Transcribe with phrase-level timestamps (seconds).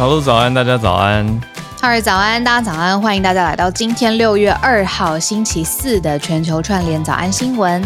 [0.00, 1.26] 小鹿早安，大家早安。
[1.78, 7.82] 哈尔早安，大家早安，欢迎大家来到今天六月二号星期四的全球串联早安新闻。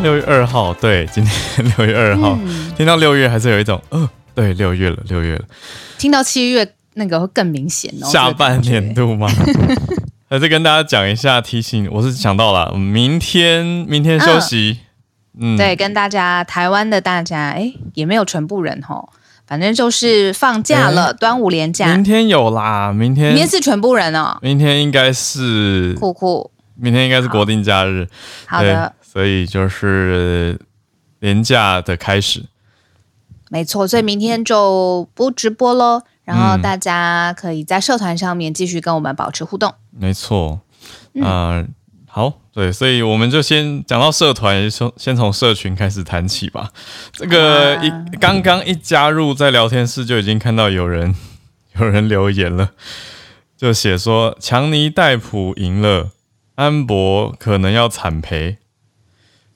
[0.00, 2.38] 六月二号，对，今天六月二号，
[2.74, 5.44] 听到六月还是有一种，呃，对，六月了，六月了。
[5.98, 8.06] 听到七月那个会更明显哦。
[8.06, 9.28] 下半年度吗？
[10.28, 14.78] 还是跟大家讲一下，提醒我是想到了，明天明天休息。
[15.38, 19.10] 嗯，对，跟大家台湾的大家，哎，也没有全部人吼，
[19.46, 21.94] 反正就是放假了，端午连假。
[21.94, 24.38] 明天有啦，明天明天是全部人哦。
[24.42, 28.08] 明天应该是酷酷，明天应该是国定假日。
[28.46, 28.94] 好的。
[29.02, 30.58] 所以就是
[31.20, 32.46] 年假的开始，
[33.50, 33.86] 没错。
[33.86, 36.00] 所以明天就不直播喽，
[36.32, 39.74] 然后大家可以在社团上面继续跟我们保持互动。
[39.90, 40.60] 没错，
[41.14, 41.68] 嗯，
[42.08, 46.70] 好，对，所以我们就先讲到社团，先先从社群开始谈起吧。
[47.12, 51.14] 这个一刚刚一加入在聊天室，就已经看到有人
[51.78, 52.70] 有人留言了，
[53.56, 56.12] 就写说强尼戴普赢了，
[56.54, 58.56] 安博可能要惨赔。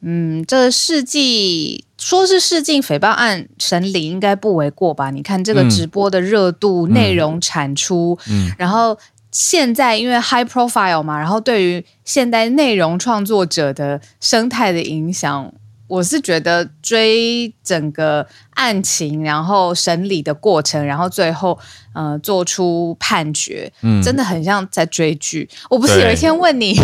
[0.03, 5.11] 嗯，这世纪说是试镜诽谤案审理应该不为过吧？
[5.11, 8.97] 你看这个直播的热度、内容产出，嗯，然后
[9.33, 15.53] 现在因为 high profile 嘛，然后对于现代内容创作者的生态的影响。
[15.89, 21.57] 我是觉得追整个案情，然后审理的过程，然后最后
[21.95, 25.49] 呃做出判决，嗯，真的很像在追剧。
[25.71, 26.75] 我不是有一天问你，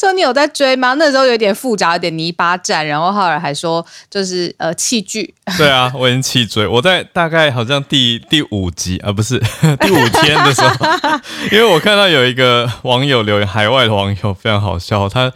[0.00, 0.94] 说你有在追吗？
[0.94, 5.34] 那时候有点复杂，有点泥巴战，然后后来还说就是呃弃剧。
[5.58, 6.66] 对啊，我已经弃追。
[6.66, 9.38] 我在大概好像第第五集啊，不是
[9.80, 10.86] 第五天的时候，
[11.52, 15.30] 因为我看到有一个网友留言，海外的网友非常好笑，他。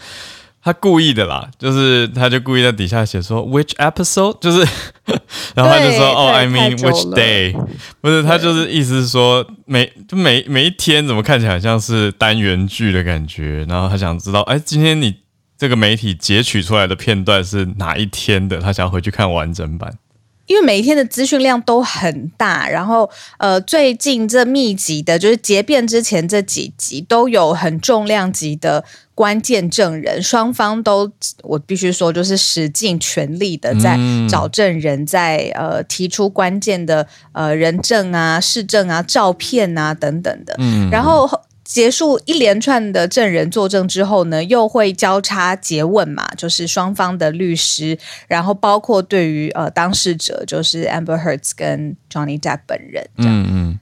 [0.64, 4.66] 他故意的啦，就是他就故意在底下写说 which episode，就是，
[5.54, 7.52] 然后他就说哦，I mean which day，
[8.00, 15.14] 不是他就是意思是说每就每每一天怎么看起来像是单元剧的感觉，然后他想知道哎，今天你
[15.58, 19.98] 这个媒体截取出来的片段是哪一天的，他想要回去看完整版。
[20.46, 28.84] 因为每一天的资讯量都很大，然后呃，最近这密集的，就是结辩之前这几集都有很重量级的
[29.14, 31.10] 关键证人，双方都
[31.42, 41.28] 我必须说，就是使尽全力的在找证人，在呃提出关键的呃人证啊、市证啊、照片啊等等的，嗯，然后。
[41.74, 47.98] 结束一连串的证人作证之后呢，又会交叉诘问嘛，就是双方的律师，
[48.28, 53.80] 然后包括对于呃当事者，就是 Amber Heard 跟 Johnny Depp 本人，嗯嗯，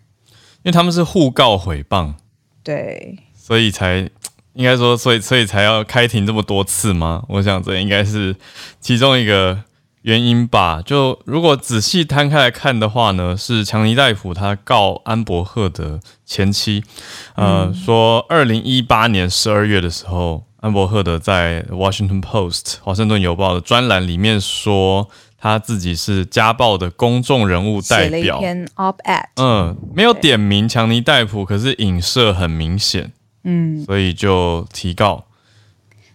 [0.63, 2.15] 因为他们是互告诽谤，
[2.65, 4.09] 对，所以才
[4.55, 7.23] 应该说，所以所以才要开庭这么多次吗？
[7.29, 8.35] 我想这应该是
[8.81, 9.65] 其中一个。
[10.03, 16.83] 原因吧，就如果仔细摊开来看的话呢，是强尼戴普他告安伯赫的前妻，
[17.37, 25.09] 呃，说二零一八年十二月的时候，安伯赫德在 Washington Post 华盛顿邮报的专栏里面说，
[25.39, 33.13] 他自己是家暴的公众人物代表，篇 op-ed，嗯，没有点名强尼戴普，可是影射很明显，
[33.45, 35.27] 嗯，所以就提告。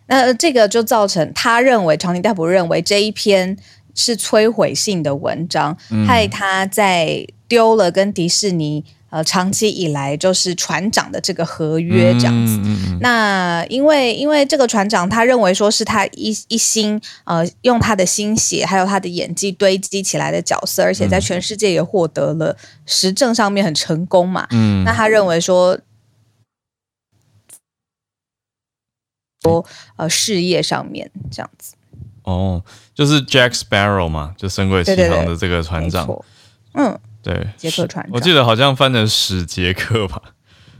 [0.10, 3.58] 那这个就造成他认为强尼戴普认为这一篇。
[3.98, 5.76] 是摧毁性的文章，
[6.08, 12.60] 害他在丢了跟迪士尼呃长期以来就是船长的这个合约这样子。
[13.02, 22.56] 那因为因为这个船长他认为说是他一一心呃用他的心血还有他的演技堆积起来的角色，而且在全世界也获得了
[22.86, 24.48] 实证上面很成功嘛。
[24.52, 25.80] 嗯，那他认为说
[29.42, 29.66] 说
[29.96, 31.74] 呃事业上面这样子。
[32.24, 32.62] 哦，
[32.98, 36.10] 就是 Jack Sparrow 嘛，就《深鬼奇航》的这个船长。
[36.74, 38.08] 嗯，对，杰克船长。
[38.12, 40.20] 我记得好像翻成史杰克吧，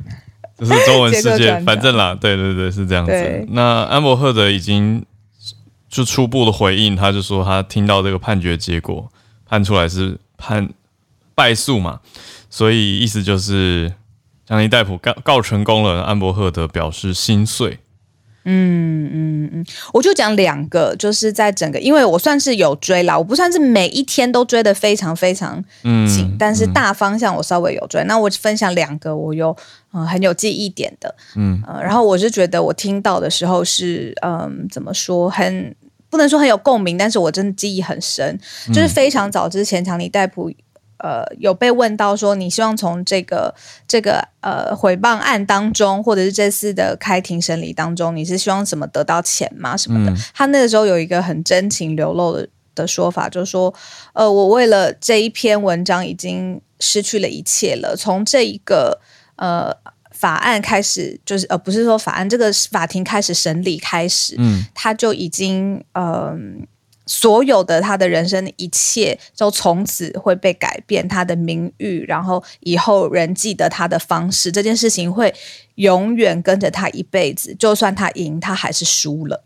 [0.58, 3.46] 就是中文世界，反正啦，对对对，是这样子。
[3.50, 5.06] 那安伯赫德已经
[5.88, 9.08] 就初步的回应，他就说他听到这个判决结果，
[9.46, 10.68] 判出来是判
[11.36, 12.00] 败诉嘛，
[12.50, 13.94] 所以意思就是
[14.48, 17.78] 强尼戴普告告成功了，安伯赫德表示心碎。
[18.50, 28.04] 嗯嗯嗯，我就讲两个，就是在整个，因为我算是有追啦，我不算是每一天都追的非常非常紧，但是大方向我稍微有追。
[28.06, 29.56] 那我分享两个我有
[29.94, 31.62] 嗯很有记忆点的，嗯。
[31.68, 35.76] 呃，然后我是觉得我听到的时候是嗯怎么说，很
[36.10, 38.40] 不能说很有共鸣，但是我真的记忆很深，
[38.74, 40.50] 就是非常早之前，强尼戴普
[41.00, 43.54] 呃有被问到说，你希望从这个
[43.88, 49.76] 这个呃诽谤案当中，或者是这次的开庭审理当中，你是希望什么得到钱吗？
[49.78, 50.14] 什么的？
[50.34, 53.74] 他那个时候有一个很真情流露的的说法，就是说，
[54.14, 59.00] 呃，我为了这一篇文章已经失去了一切了，从这一个
[59.36, 59.76] 呃。
[60.14, 66.66] 法案开始就是呃，不是说法案这个法庭开始审理开始，嗯，他就已经嗯，
[67.08, 75.34] 所有的他的人生的一切就从此会被改变，他的名誉，然后以后人记得他的方式，这件事情会
[75.76, 79.44] 永远跟着他一辈子，就算他赢，他还是输了。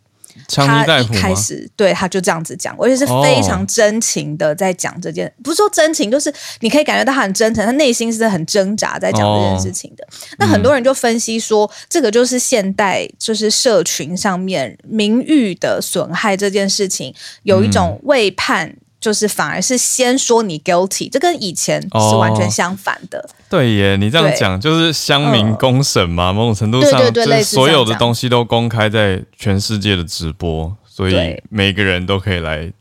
[0.48, 10.07] 他一开始对他就这样子讲，而且是非常真情的在讲这件，不是说真情，就是你可以感觉到他很真诚，他内心是很挣扎在讲这件事情的。
[10.38, 17.13] 那很多人就分析说，这个就是现代就是社群上面名誉的损害这件事情，
[17.44, 18.75] 有一种未判。
[19.01, 23.27] 就是反而是先说你 guilty，这跟以前是完全相反的。
[23.50, 32.71] 对耶，你这样讲就是乡民公审嘛，某种程度上，对对对，所有的东西都公开在全世界的直播，所以每个人都可以来，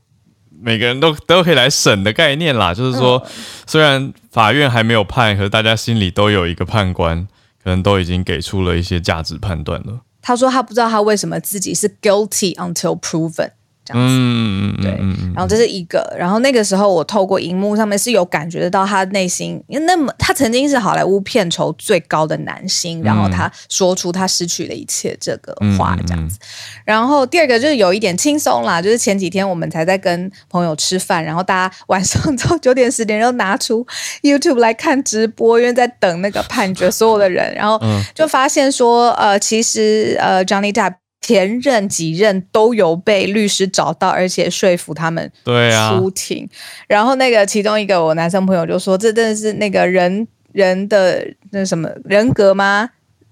[0.61, 2.75] 每个人都都可以来审的概念啦。
[2.75, 3.27] 就是说，
[3.67, 7.27] 虽然法院还没有判，可是大家心里都有一个判官，
[7.65, 10.01] 可能都已经给出了一些价值判断了。
[10.21, 13.53] 他说他不知道他为什么自己是 guilty until proven。
[13.95, 14.91] 嗯，对，
[15.35, 26.39] 然后这是一个，然后那个时候我透过荧幕上面是有感觉得到他内心，因为那么他曾经是好莱坞片酬最高的男星，然后他说出他失去了一切这个话这样子。
[26.85, 33.87] 然后第二个就是有一点轻松啦，就是前几天我们才在跟朋友吃饭，然后大家晚上到九点十点又拿出
[34.23, 37.81] YouTube 来看直播，因为在等那个判决，所有的人，然后
[38.15, 40.95] 就发现说，呃，其实呃，Johnny Depp。
[41.21, 46.49] 前任几任都有被律师找到，而且说服他们出庭。
[46.87, 52.91] 然后那个其中一个我男生朋友就说：“这真的是那个人人的那什么人格吗？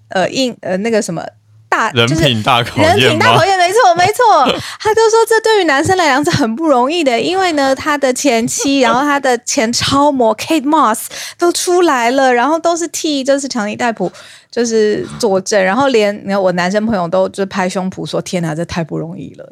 [0.09, 1.25] 呃，硬呃那个什么。”
[1.69, 4.45] 大人品大考验，人品大考验，没错没错。
[4.81, 11.05] 他就说这对于男生来讲是很不容易的，因为呢，他的前妻，然后他的前超模 Kate Moss
[11.37, 14.11] 都出来了，然后都是替就是强尼戴普
[14.51, 19.47] 就是作证，然后连你看我男生朋友都就拍胸脯说：“天哪，这太不容易了。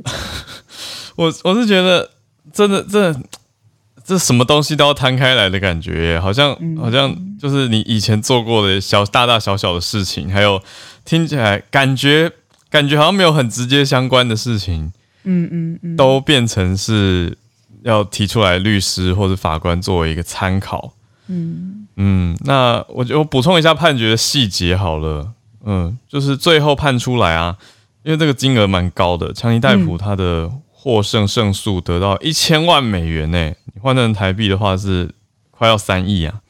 [1.15, 2.09] ”我我是觉得
[2.51, 3.19] 真的真的。
[4.07, 10.63] 这什么东西都要摊开来的感觉，好像好像就是你以前做过的小大大小小的事情，还有
[11.04, 12.31] 听起来感觉
[12.69, 14.94] 感觉好像没有很直接相关的事情，
[15.25, 17.38] 嗯嗯嗯，都变成是
[17.83, 20.94] 要提出来律师或者法官作为一个参考，
[21.27, 21.86] 嗯。
[21.98, 25.33] 嗯，那我就补充一下判决的细节好了，
[25.65, 27.57] 嗯，就是最后判出来啊，
[28.04, 30.50] 因为这个金额蛮高的，强尼戴普他的。
[30.79, 35.09] 获胜胜诉得到一千万美元呢，你换成台币的话是
[35.50, 36.41] 快要三亿啊。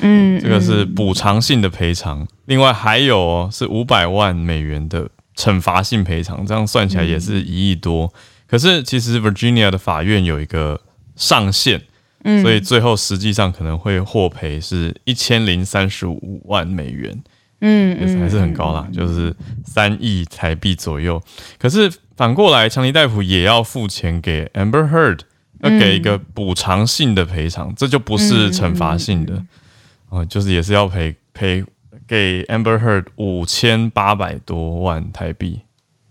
[0.00, 8.12] 嗯，这个是补偿性的赔偿，另外还有哦是五百万美元的惩罚性赔偿，这样算起来也是一亿多。
[8.48, 10.80] 可是其实 Virginia 的法院有一个
[11.14, 11.80] 上限，
[12.42, 17.22] 所以最后实际上可能会获赔是一千零三十五万美元。
[17.60, 21.22] 嗯，也是还是很高啦，就是三亿台币左右。
[21.58, 25.20] 可是反过来，强尼戴普也要付钱给 Amber Heard，
[25.60, 29.42] 要给一个补偿性的赔偿，这就不是惩罚性的
[30.08, 31.64] 哦，就是也是要赔赔
[32.06, 35.60] 给 Amber Heard 五千八百多万台币，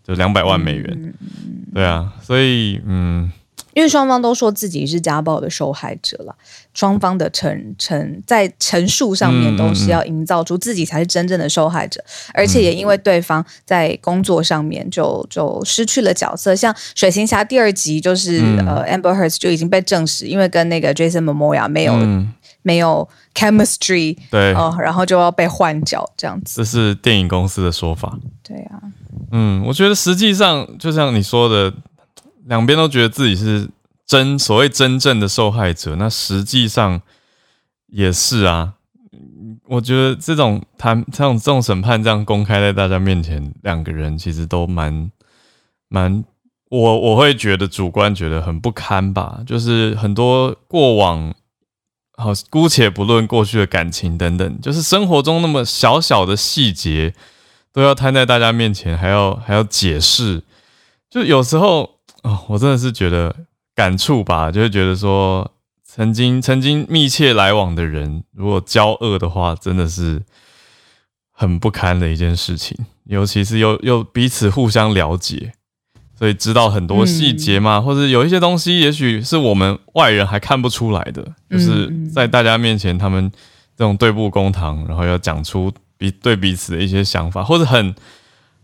[0.04, 1.14] 就两百万美元。
[1.74, 3.32] 对啊，所以嗯。
[3.75, 6.34] 因为双方都说自己是家暴的受害者了，
[6.74, 12.01] 双方的陈陈在陈述上面都是要营造出自己才是真正的受害者，
[12.34, 21.94] 而且也因为对方在工作上面就就失去了角色，像《水行侠》第二集就是呃 Amber Heard 就已经被证实，因为跟那个 Jason Momoa 没有
[22.62, 26.55] 没有 chemistry，对哦，然后就要被换角这样子。
[26.55, 28.17] 这是电影公司的说法。
[28.41, 28.79] 对啊，
[29.34, 31.74] 嗯，我觉得实际上就像你说的。
[32.48, 33.70] 两边都觉得自己是
[34.06, 37.02] 真所谓真正的受害者，那实际上
[37.88, 38.74] 也是啊。
[39.68, 45.12] 我觉得这种谈这种这种审判这样公开在大家面前，两个人其实都蛮
[45.88, 46.24] 蛮，
[46.70, 49.40] 我我会觉得主观觉得很不堪吧。
[49.48, 51.34] 就是很多过往，
[52.14, 57.16] 好姑且不论过去的感情等等，就是生活中那么小小的细节
[57.74, 60.44] 都要摊在大家面前，还要还要解释，
[61.10, 61.95] 就有时候。
[62.25, 63.34] 哦，我真的是觉得
[63.75, 65.51] 感触吧，就会觉得说，
[65.84, 70.24] 曾经曾经密切来往的人，如果交恶的话，真的是
[71.32, 72.75] 很不堪的一件事情。
[73.03, 75.53] 尤其是又又彼此互相了解，
[76.17, 83.32] 所以知道很多细节嘛，或者有一些东西，也许是我们外人还看不出来的，就是在大家面前，他们
[83.77, 87.94] 这种对簿公堂，然后要讲出彼对彼此的一些想法，或者很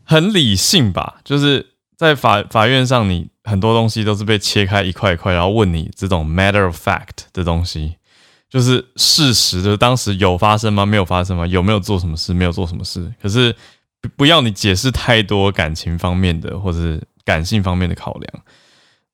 [0.03, 7.95] 很理性吧，就是在法法院上，你很多东西都是被切开一块一块，然后问你这种 matter of fact 的东西，
[8.49, 10.85] 就是事实，就是当时有发生吗？
[10.85, 11.45] 没有发生吗？
[11.47, 12.33] 有没有做什么事？
[12.33, 13.13] 没有做什么事？
[13.21, 13.55] 可是
[14.15, 17.01] 不要你解释太多感情方面的，或者是。
[17.23, 18.43] 感性方面的考量，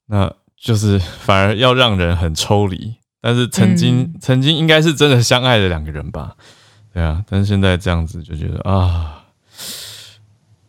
[0.06, 2.96] 那就是反而要让人很抽离。
[3.20, 6.38] 但是曾经曾经应该是真的相爱的两个人吧？
[6.94, 9.26] 对啊，但是现在这样子就觉得啊，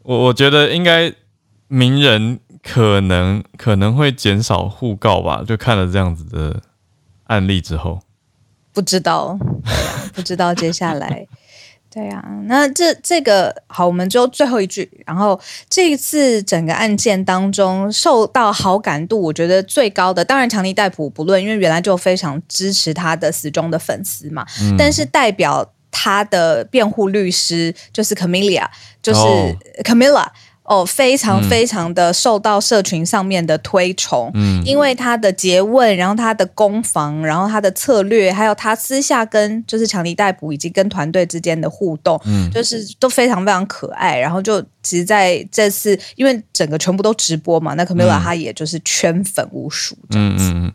[0.02, 1.14] 我我觉得应该
[1.68, 5.44] 名人可能可能会减少互告吧？
[5.46, 6.60] 就看了这样子的
[7.24, 8.00] 案例之后，
[8.72, 9.38] 不知道，
[10.14, 11.26] 不知道接下来。
[11.90, 14.88] 对呀，那这这个好，我们就最后一句。
[15.06, 24.44] 然后这一次整个案件当中受到好感度，我觉得最高的，当然强尼戴普不论，因为原来就非常支持他的死忠的粉丝嘛。
[24.76, 28.66] 但是代表他的辩护律师就是 Camilla，
[29.02, 29.20] 就是
[29.82, 30.26] Camilla。
[30.26, 30.32] 哦，
[30.84, 44.18] 非常非常的受到社群上面的推崇，嗯，因为他的诘问，然后他的攻防，然后他的策略，还有他私下跟就是强尼逮捕以及跟团队之间的互动，嗯，就是都非常非常可爱。
[44.18, 50.52] 然后就其实在这次，因为整个全部都直播嘛，那 Camila 他也就是圈粉无数这样子。
[50.54, 50.72] 嗯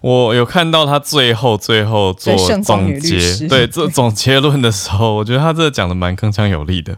[0.00, 6.96] 我有看到他最后最后做总结，对做总结论的时候，我觉得他这讲的蛮铿锵有力的。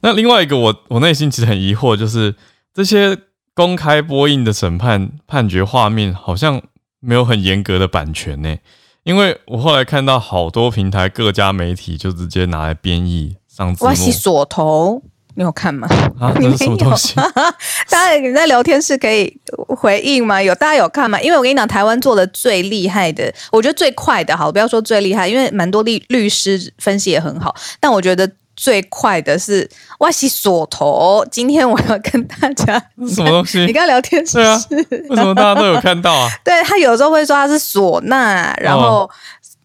[0.00, 2.34] 那另外一个，我我内心其实很疑惑，就是
[2.72, 3.18] 这些
[3.54, 6.62] 公开播映的审判判决画面，好像
[7.00, 8.56] 没有很严格的版权呢。
[9.02, 13.90] 因为我后来看到好多平台各家媒体就直接拿来编译上字幕。
[13.90, 15.02] 我是锁头，
[15.34, 15.88] 你有看吗？
[16.20, 17.14] 啊， 这是什么东西？
[17.90, 19.34] 大家你在聊天室可以
[19.68, 20.40] 回应吗？
[20.40, 21.20] 有大家有看吗？
[21.20, 28.30] 因为我跟你讲，台湾做的最厉害的，我觉得最快的，好，不要说最厉害，因为蛮多律律师分析也很好，但我觉得。
[28.58, 29.68] 最快的是
[30.00, 32.74] 哇西锁头，今天我要跟大家
[33.08, 33.60] 什么东西？
[33.66, 34.60] 你刚聊天是啊？
[35.08, 36.28] 为什么大家都有看到啊？
[36.44, 39.08] 对他有时候会说他是唢呐，然后。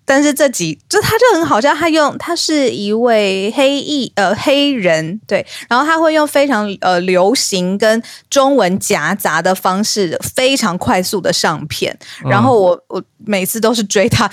[0.05, 14.29] 但是这几就他就很好笑，他用他是一位黑裔呃黑人对，然后他会用非常呃流行跟中文夹杂的方式，非常快速的上片，然后我我每次都是追他，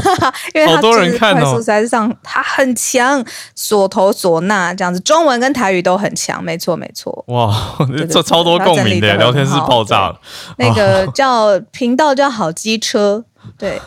[0.54, 7.24] 因为他就是快速在上，他很强，锁头唢呐这样子，中文跟台语都很强，没错没错。
[7.28, 7.76] 哇，
[8.08, 10.20] 这超多共鸣的聊天室爆炸了，
[10.58, 13.24] 那个叫频道叫好机车。
[13.58, 13.80] 对，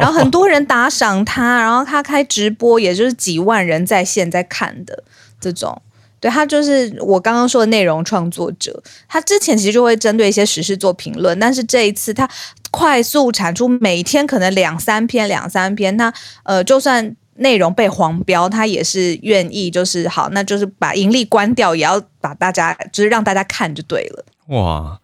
[0.00, 5.04] 然后很多人打赏他，然后他开直播，也就是几万人在线在看的
[5.40, 5.80] 这种。
[6.20, 12.26] 对他就是我刚刚说的内容创作者，他之前其实就会针对一些时事做评论，但是这一次他
[12.70, 16.10] 快速产出，每天可能两三篇两三篇，他
[16.44, 24.24] 呃就算内容被黄标，他也是愿意就是好，那就是把盈利关掉，也要把大家就是让大家看就对了。
[24.46, 24.98] 哇。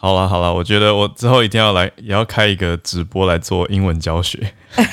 [0.00, 4.38] 好了好了，我觉得我之后一定要来，也要开一个直播来做英文教学，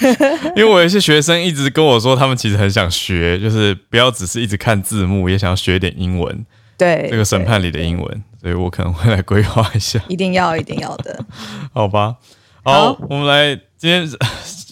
[0.57, 6.45] 因为我有些学生一直跟我说，他们其实很想学，就是不要只是一直看字幕，也想要学点英文。
[6.75, 10.01] 对，这个审判里的英文，所以我可能会来规划一下。
[10.07, 11.23] 一定要一定要的，
[11.71, 12.15] 好吧？
[12.63, 14.09] 好，我们来今天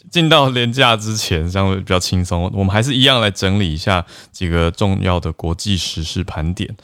[0.09, 6.75] 进到年假之前，这样会比较轻松，我们还是一样来整理一下几个重要的国际时事盘点。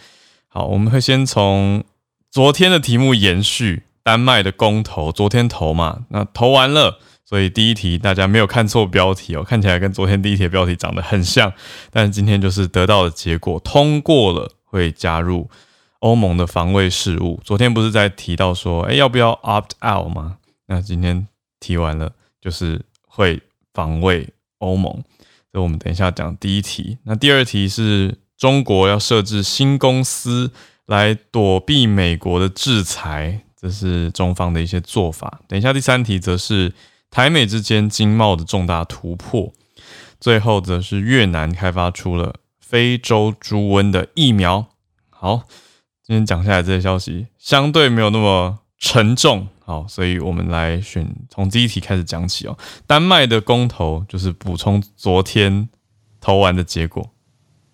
[0.47, 1.83] 好，我们会先从。
[2.31, 11.51] 昨天的题目延续丹麦的公投，昨天投嘛，那投完了，所以第一题大家没有看错标题哦，看起来跟昨天第一题标题长得很像，
[11.89, 15.49] 但是今天就是得到的结果通过了，会加入
[16.01, 17.41] 欧盟的防卫事务。
[17.43, 20.37] 昨天不是在提到说，哎，要不要 opt out 吗？
[20.67, 21.27] 那今天
[21.59, 23.41] 提完了，就是会
[23.73, 24.93] 防卫欧盟。
[25.51, 30.51] 所以我们等一下讲第一题，那第二题是中国要设置新公司。
[30.89, 35.41] 来躲避美国的制裁，这是中方的一些做法。
[35.47, 36.73] 等一下，第三题则是
[37.11, 39.53] 台美之间经贸的重大突破。
[40.19, 44.65] 最后则是越南开发出了非洲猪瘟的疫苗。
[45.11, 45.43] 好，
[46.03, 49.47] 今天讲下来这些消息相对没有那么沉重。
[49.63, 52.57] 好，所以我们来选从第一题开始讲起哦。
[52.87, 55.69] 丹麦的公投就是补充昨天
[56.19, 57.11] 投完的结果。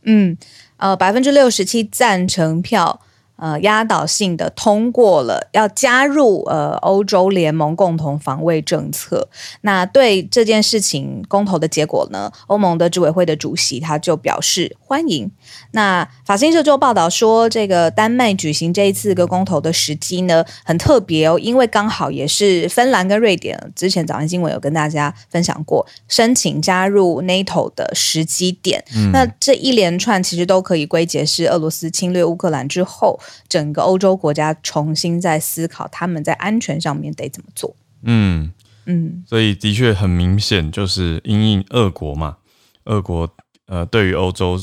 [0.04, 0.38] 嗯。
[0.78, 3.00] 呃，百分之六十七赞成票，
[3.38, 9.28] 呃，压倒性的通过了要加入呃欧洲联盟共同防卫政策。
[9.62, 15.30] 那对这件事情公投的结果呢，欧盟的执委会的主席他就表示欢迎。
[15.72, 28.82] 那法新社就报道说，这个丹麦举行这一次个公投的时机呢，很特别哦，因为刚好也是芬兰跟瑞典之前早上新闻有跟大家分享过申请加入 NATO 的时机点。
[29.12, 33.20] 那这一连串其实都可以归结是俄罗斯侵略乌克兰之后。
[33.48, 37.76] 整个欧洲国家重新在思考他们在安全上面得怎么做。
[38.04, 38.52] 嗯
[38.86, 42.38] 嗯，所以的确很明显，就是因应俄国嘛，
[42.84, 43.28] 俄国
[43.66, 44.62] 呃对于欧洲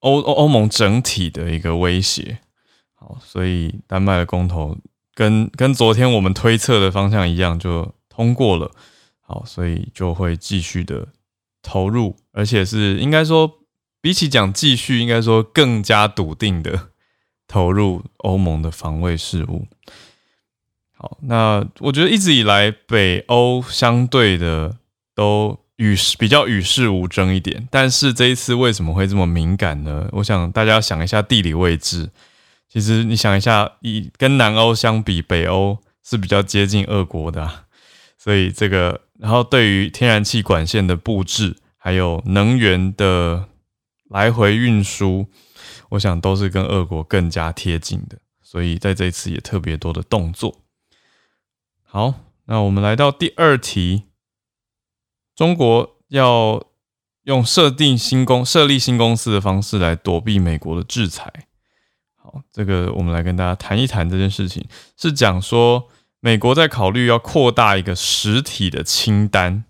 [0.00, 2.38] 欧欧欧盟整体的一个威胁。
[2.94, 4.76] 好，所以丹麦的公投
[5.14, 8.70] 跟跟昨天我们推测的方向一样，就通过了。
[9.20, 11.08] 好，所以就会继续的
[11.62, 13.58] 投入，而且是应该说
[14.00, 16.88] 比起讲继续，应该说更加笃定的。
[17.52, 19.66] 投入欧盟的防卫事务。
[20.96, 24.78] 好，那我觉得一直以来北欧相对的
[25.14, 30.08] 都与比较与世无争一点，但是这一次为什么会这么敏感呢？
[30.12, 32.08] 我想大家想一下地理位置，
[32.70, 37.66] 其实你想一下，以跟南欧相比，北欧是比较接近俄国的，
[38.16, 43.44] 所以这个，然后对于天然气管线的布置，还有能源的
[44.08, 45.26] 来回运输。
[45.92, 50.60] 我想都是跟俄国更加贴近的，所以在这一次也特别多的动作。
[51.82, 52.14] 好，
[52.46, 54.04] 那我们来到第二题，
[55.34, 56.64] 中国要
[57.24, 61.30] 用设定新公设立新公司的方式来躲避美国的制裁。
[62.16, 65.88] 好，这个我们来跟大家谈一谈这件事情，是讲说
[66.20, 69.64] 美国在考虑要扩大一个实体的清单。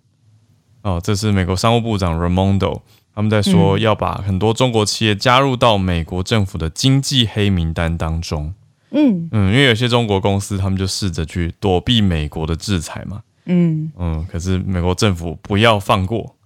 [0.82, 2.82] 哦，这是美国商务部长 Ramondo。
[3.14, 8.54] 他们在说要把很多中国企业加入到美国政府的经济黑名单当中。
[8.90, 13.20] 嗯嗯，因为有些中国公司，他们就试着去躲避美国的制裁嘛。
[13.44, 16.36] 嗯嗯，可是美国政府不要放过。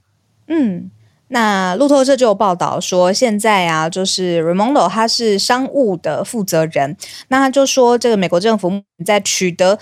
[0.49, 0.91] 嗯，
[1.29, 6.97] 那路透社就有报道说，现在啊，就是 Raimondo 他是商务的负责人，
[7.29, 9.79] 那他就说，这个美国政府在取得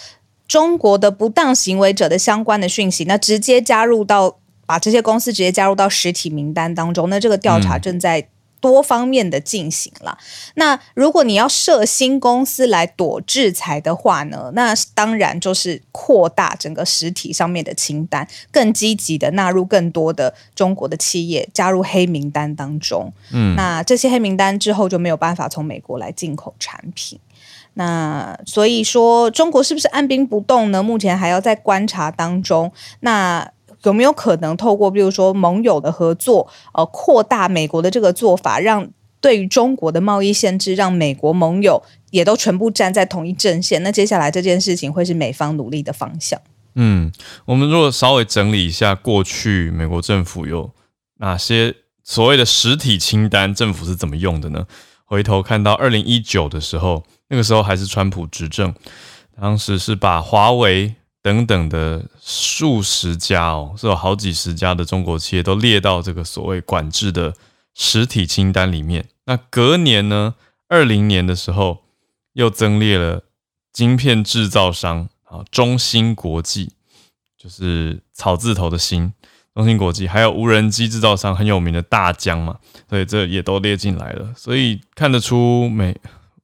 [0.47, 4.39] 中国的不当行为者的相关的讯息，那直接加入到。
[4.67, 8.29] 把这些公司直接加入到实体名单当中，那这个调查正在
[8.61, 10.17] 多方面的进行了。
[10.55, 23.13] 那如果你要设新公司来躲制裁的话呢，那当然就是扩大整个实体上面的清单，更积极的纳入更多的中国的企业加入黑名单当中。
[23.33, 27.21] 嗯，那这些黑名单之后就没有办法从美国来进口产品。
[27.75, 30.83] 那所以说，中国是不是按兵不动呢？
[30.83, 32.73] 目前还要在观察当中。
[33.01, 33.51] 那
[33.85, 38.89] 有没有可能透过，比如说盟友的合作，呃，扩大美国的这个做法，让
[39.21, 43.83] 对于中国的贸易限制，让美国盟友也都全部站在同一阵线？
[43.83, 46.41] 那接下来这件事情会是美方努力的方向。
[46.75, 47.13] 嗯，
[47.45, 50.71] 我们如果稍微整理一下过去美国政府有
[51.19, 54.67] 哪些所谓的实体清单，政府是怎么用的呢？
[55.05, 58.75] 回头看到二零一九的时候，那个时候还是川普执政，
[59.41, 60.95] 当时是把华为。
[61.25, 67.33] 等等的数十家哦，是有好几十家的中国企业都列到这个所谓管制的
[67.73, 69.09] 实体清单里面。
[69.25, 70.35] 那隔年呢，
[70.69, 71.85] 二零年的时候
[72.35, 73.25] 又增列了
[73.73, 76.73] 晶片制造商啊，中芯国际，
[77.39, 79.15] 就是草字头的芯，
[79.55, 84.31] 中芯国际，还有无人机制造商很有名的大疆嘛，所以这也都列进来了。
[84.37, 85.99] 所以看得出美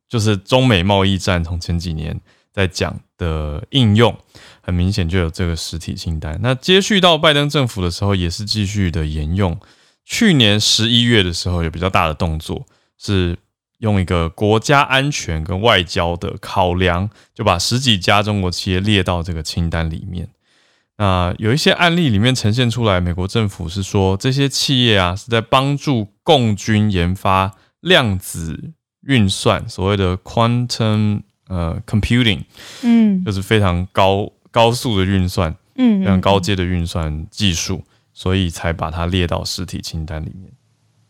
[0.09, 2.19] 就是中美贸易战从前几年
[2.53, 4.17] 在讲的应用。
[4.63, 6.39] 很明显就有这个实体清单。
[6.43, 9.59] 那接续到拜登政府的时候，也是继续的沿用。
[10.05, 12.67] 去年十一月的时候，有比较大的动作，
[12.99, 13.37] 是
[13.79, 20.29] 用一个国家安全跟外交的考量，就把十几家中国企业列到这个清单里面。
[20.99, 32.41] 那有一些案例里面呈现出来，美国政府是说这些企业啊是在帮助共军研发量子运算，所谓的 quantum 呃 computing，
[32.83, 34.33] 嗯，就是非常高。
[34.53, 40.51] 高速的运算，嗯，非常高阶的运算技术，所以才把它列到实体清单里面。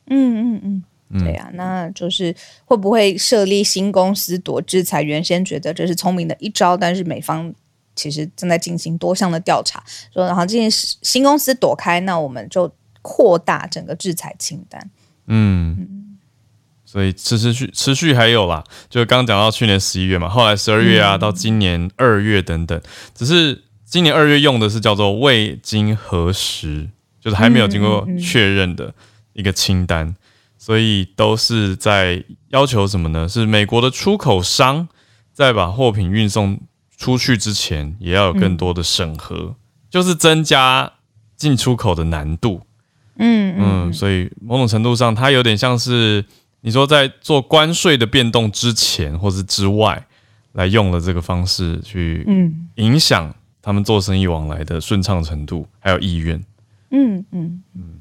[0.09, 5.00] 嗯嗯嗯，对呀，那就是会不会设立新公司躲制裁？
[5.00, 7.50] 原先觉得这是聪明的一招，但是美方
[7.96, 14.90] 其实正在进行多项的调查，说然后这件新公司躲开，那我们就扩大整个制裁清单。
[15.29, 16.00] 嗯。
[16.90, 22.81] 所以持持续持续还有啦，就刚讲到去年十一月嘛，后来十二月啊，到今年二月等等，
[23.14, 26.88] 只是今年二月用的是叫做未经核实，
[27.20, 28.92] 就是还没有经过确认的
[29.35, 30.16] 一个清单。
[30.59, 33.29] 所以都是在要求什么呢？
[33.29, 34.88] 是美国的出口商
[35.33, 36.59] 在把货品运送
[36.98, 39.55] 出去之前，也要有更多的审核，
[39.88, 40.94] 就是增加
[41.37, 42.62] 进出口的难度。
[43.16, 46.24] 嗯嗯，所以某种程度上，它有点像是
[46.62, 50.07] 你说在做关税的变动之前或是之外，
[50.53, 52.27] 来用了这个方式去
[52.75, 56.42] 影响他们做生意往来的顺畅程度还有意愿。
[56.90, 58.01] 嗯嗯嗯。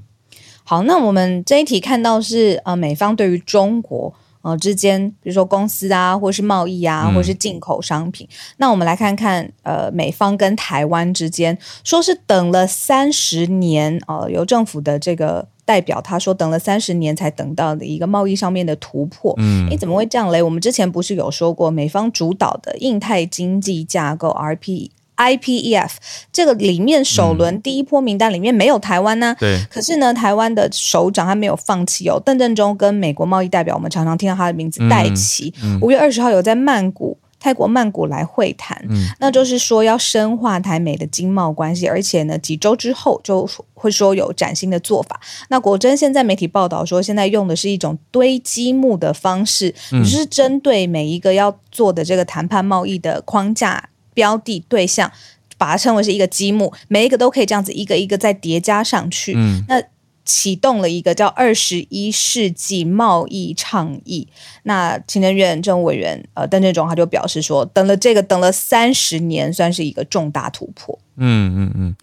[0.63, 8.27] 好，那我们这一题看到是呃，美方对于中国呃之间，比如说公司啊，或是贸易啊，或是进口商品。
[8.57, 19.35] 那我们来看看呃，美方跟台湾之间，说是等了三十年，呃，由政府的这个代表他说等了三十年才等到的一个贸易上面的突破。
[19.37, 20.41] 嗯，你怎么会这样嘞？
[20.41, 24.89] 我们之前不是有说过，美方主导的印太经济架构 RP。
[25.19, 25.91] IPEF
[26.31, 29.59] 这个里面首轮第一波名单里面没有台湾呢，对。
[29.69, 32.17] 可是呢，台湾的首长他没有放弃哦。
[32.25, 38.83] 邓正中跟美国贸易代表，我们常常听到他的名字戴奇，五月二十号有在曼谷泰国曼谷来会谈，
[39.19, 45.19] 那就是说要深化台美的经贸关系，而且呢，几周之后就会说有崭新的做法。
[45.49, 53.89] 那果真现在媒体报道说，现在用的是一种堆积木的方式，就是针对每一个要做的这个谈判贸易的框架。
[54.11, 55.09] 标的对象，
[55.57, 59.33] 把它称为是一个积木，每一个都可以这样子一个一个再叠加上去。
[59.33, 59.81] 嗯，那
[60.29, 64.27] 启动了一个叫二十一世纪贸易倡议。
[64.63, 70.99] 那行政院政务委员呃邓振中他就表示说，等了这个等了三十年，算是一个重大突破。
[71.17, 71.95] 嗯嗯嗯，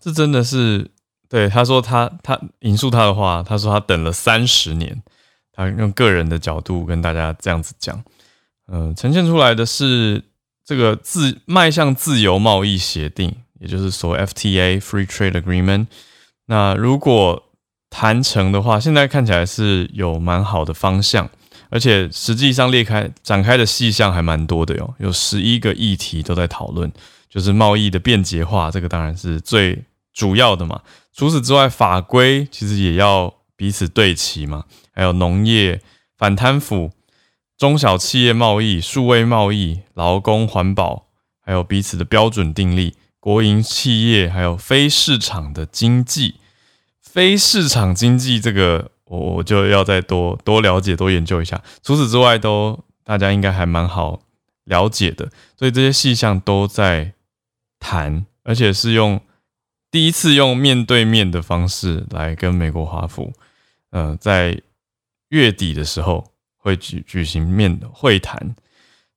[0.00, 0.90] 这真的是
[1.28, 5.00] 对他说他他引述他的话，他说他等了三十年，
[5.52, 8.02] 他用个人的角度跟大家这样子讲，
[8.66, 10.24] 嗯，呈现出来的是。
[10.62, 15.86] 这个自迈向自由贸易协定，也就是所谓 FTA（Free Trade Agreement）。
[16.46, 17.42] 那如果
[17.90, 21.28] 谈成的话，现在看起来是有蛮好的方向，
[21.68, 26.90] 而且实际上列开展开的细项还蛮多的哟，有十一个议题都在讨论，
[27.28, 30.80] 就是贸易的便捷化，这个当然是最主要的嘛。
[31.12, 35.82] 除此之外，法规其实也要彼此对齐嘛，还有农业
[36.16, 36.92] 反贪腐。
[37.58, 41.08] 中小企业贸易、数位贸易、劳工环保，
[41.44, 46.36] 还有彼此的标准定立，国营企业，还有非市场的经济。
[47.12, 51.62] 非市场经济这个，我我就要再多多了解、多研究一下。
[51.82, 54.22] 除此之外，都大家应该还蛮好
[54.64, 55.30] 了解的。
[55.56, 57.12] 所以这些细项都在
[57.78, 59.20] 谈，而且是用
[59.90, 63.32] 第一次用面对面的方式来跟美国华府，
[63.90, 64.60] 呃，在
[65.28, 66.30] 月底的时候。
[66.62, 68.54] 会举举行面会谈，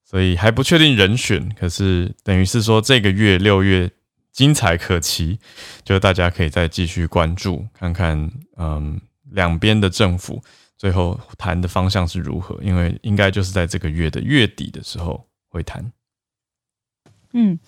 [0.02, 1.54] 所以还不确定人选。
[1.60, 3.92] 可是等于是说，这个月六月
[4.34, 5.40] 精彩可期，
[5.86, 9.00] 就大家可以再继续关注，看看嗯
[9.32, 10.42] 两边的政府
[10.78, 12.58] 最后谈的方向是如何。
[12.62, 15.94] 因为应该就是在这个月的月底的时候会谈。
[17.32, 17.60] 嗯，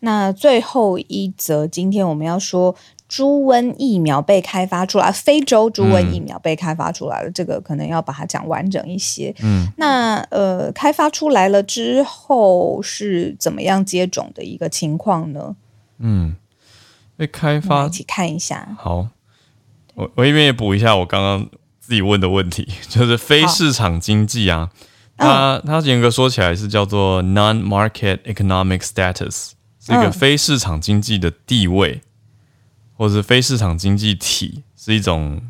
[0.00, 2.74] 那最后一则，今天我们要说。
[3.08, 9.34] 猪瘟疫苗被开发出来，非洲猪瘟疫苗被开发出来了，这个可能要把它讲完整一些。
[9.42, 15.56] 嗯，那呃，开发出来了之后是怎么样接种的一个情况呢？
[15.98, 16.36] 嗯，
[17.16, 18.76] 被开发一起看一下。
[18.78, 19.08] 好，
[19.94, 21.48] 我我一边也补一下我刚刚
[21.80, 24.70] 自己问的问题， 就是非市场经济啊，
[25.16, 32.02] 它它严格说起来是叫做 non-market economic status，是一个非市场经济的地位。
[33.00, 35.40] 或者非市场经济体是一种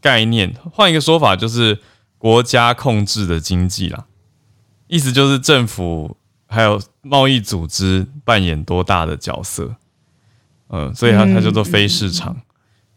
[0.00, 1.80] 概念，换一个说法就是
[2.18, 4.06] 国家控制的经济啦。
[4.86, 6.16] 意思就是政府
[6.50, 9.74] 还有贸易组织扮演多大的角色，
[10.68, 12.36] 嗯，所以它它叫做非市场，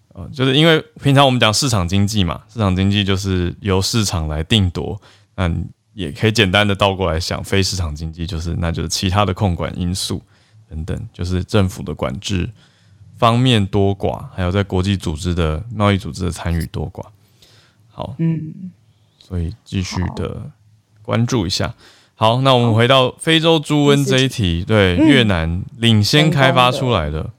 [0.09, 4.99] 呃，就是因为平常我们讲市场经济嘛，市场经济就是由市场来定夺，
[5.35, 10.21] 嗯，也可以简单的倒过来想，非市场经济就是那就是其他的控管因素
[10.67, 12.49] 等等，就是政府的管制。
[13.15, 17.05] 方面多寡，还有在国际组织的贸易组织的参与多寡，
[17.89, 18.71] 好，嗯，
[19.17, 20.51] 所以继续的
[21.01, 21.73] 关注一下。
[22.15, 27.31] 好，那我们回到非洲猪瘟这一题，对越南领先开发出来的，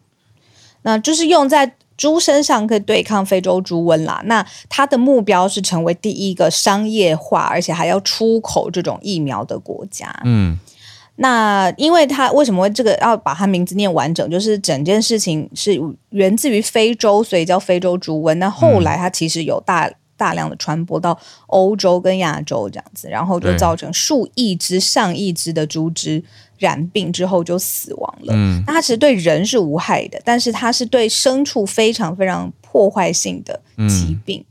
[0.82, 4.20] 那就是用在猪身上可以对抗非洲猪瘟啦。
[4.24, 10.12] 那它的目标是成为第一个商业化，而且还要出口这种疫苗的国家。
[10.24, 10.58] 嗯。
[11.16, 14.28] 那因为它为什么会这个要把它名字念完整？
[14.28, 18.34] 就是整件事情是源自于非洲，所以叫非洲猪瘟。
[18.34, 19.88] 那后来它其实有大
[20.24, 26.24] 大量的传播到欧洲跟亚洲这样子，然后就造成数亿只、上亿只的猪只
[26.56, 28.32] 染病之后就死亡了。
[28.34, 34.42] 嗯，那它其实对人是无害的，但是它是对牲畜非常非常破坏性的疾病。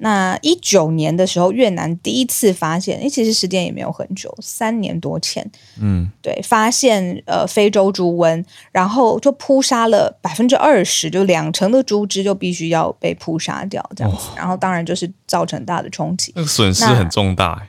[0.00, 5.44] 那一九年的时候，越南第一次发现，哎，其实时间也没有很久，三年多前，
[5.80, 17.68] 嗯，对，发现呃非洲猪瘟，然后就扑杀了百分之二十，就两成的猪只就必须要被扑杀掉这样子，然后当然就是造成大的冲击，那个损失很重大，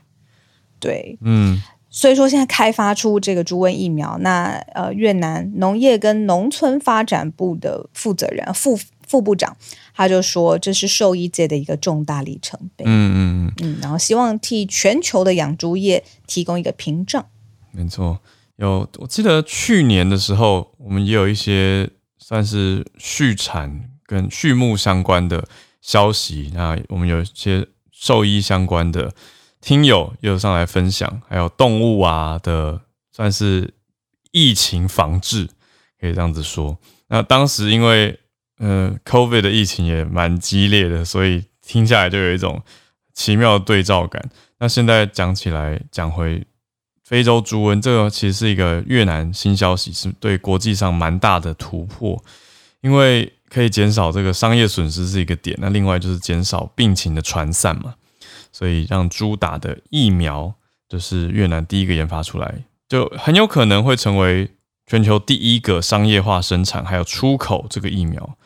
[0.79, 8.79] 对，嗯，所以说现在开发出这个猪瘟疫苗，那呃越南农业跟农村发展部的负责人副。
[9.09, 9.57] 副部长
[9.95, 12.85] 他就说，这是兽医界的一个重大里程碑。
[12.85, 17.25] 嗯嗯嗯嗯，然后希望替全球的养猪业提供一个屏障。
[17.71, 18.19] 没错，
[18.57, 25.47] 有我记得去年的时候，我们也有一些算是畜产跟畜牧相关的
[25.81, 26.51] 消息。
[26.53, 29.11] 那我们有一些兽医相关的
[29.59, 33.73] 听友也有上来分享，还有动物啊的，算是
[34.31, 35.49] 疫情防治，
[35.99, 36.77] 可以这样子说。
[37.09, 38.19] 那当时因为
[38.59, 42.61] 嗯，COVID 的疫情也蛮激烈的，所以听下来就有一种
[43.13, 44.29] 奇妙的对照感。
[44.59, 46.45] 那现在讲起来，讲回
[47.05, 52.21] 非洲猪瘟，这个其实是一个越南新消息，是对国际上蛮大的突破，
[52.81, 55.57] 因为可以减少这个商业损失是一个点。
[55.61, 57.95] 那另外就是减少病情的传散嘛，
[58.51, 60.53] 所以让猪打的疫苗
[60.89, 64.51] 就是越南第一个研发出来，就很有可能会成为
[64.85, 68.37] 全球第一个商业化生产还有出口这个疫苗。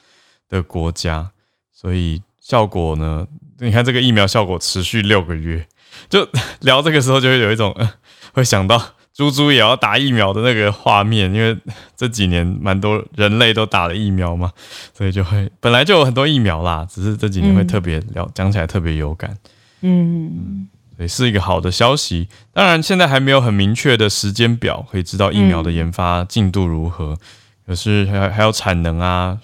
[0.53, 1.31] 的国家，
[1.71, 3.25] 所以效果呢？
[3.59, 5.65] 你看这个疫苗效果持续六个月，
[6.09, 6.27] 就
[6.61, 7.75] 聊这个时候就会有一种
[8.33, 8.79] 会想到
[9.13, 11.57] 猪猪也要打疫苗的那个画面，因为
[11.95, 14.51] 这几年蛮多人类都打了疫苗嘛，
[14.93, 19.35] 所以就会本来就有很多疫苗啦，只是这几年会特别聊讲起来特别有感，
[19.81, 22.27] 嗯，所以是一个好的消息。
[22.51, 27.17] 当然现在还没有很明确的时间表，可以知道疫苗的研发进度如何，
[27.65, 29.37] 可是还还有产能啊。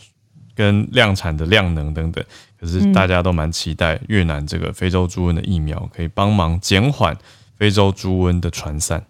[0.59, 2.21] 跟量产的量能等等，
[2.59, 7.17] 可是大家都蛮期待越南这个非洲猪瘟的疫苗可以帮忙减缓
[7.57, 9.05] 非洲猪瘟的传散。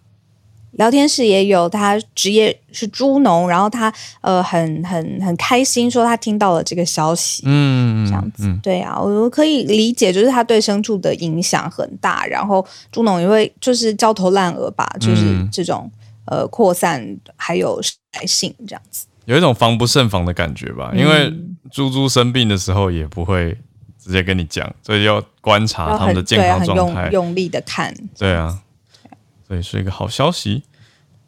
[0.74, 15.90] 聊天室也有他职业是猪农，然后他呃很很很开心说他听到了这个消息，嗯，这样子，对啊，我可以理解，就是他对牲畜的影响很大，然后猪农也会就是焦头烂额吧，就是这种
[16.26, 17.04] 呃扩散
[17.36, 17.82] 还有
[18.14, 19.08] 来性这样子。
[19.30, 21.32] 有一种防不胜防的感觉吧，因为
[21.70, 23.56] 猪猪生病的时候也不会
[24.00, 27.94] 直接跟你讲，所以要观察他们的健康状态，用力的看。
[28.18, 28.60] 对啊，
[29.48, 30.64] 所以是一个好消息。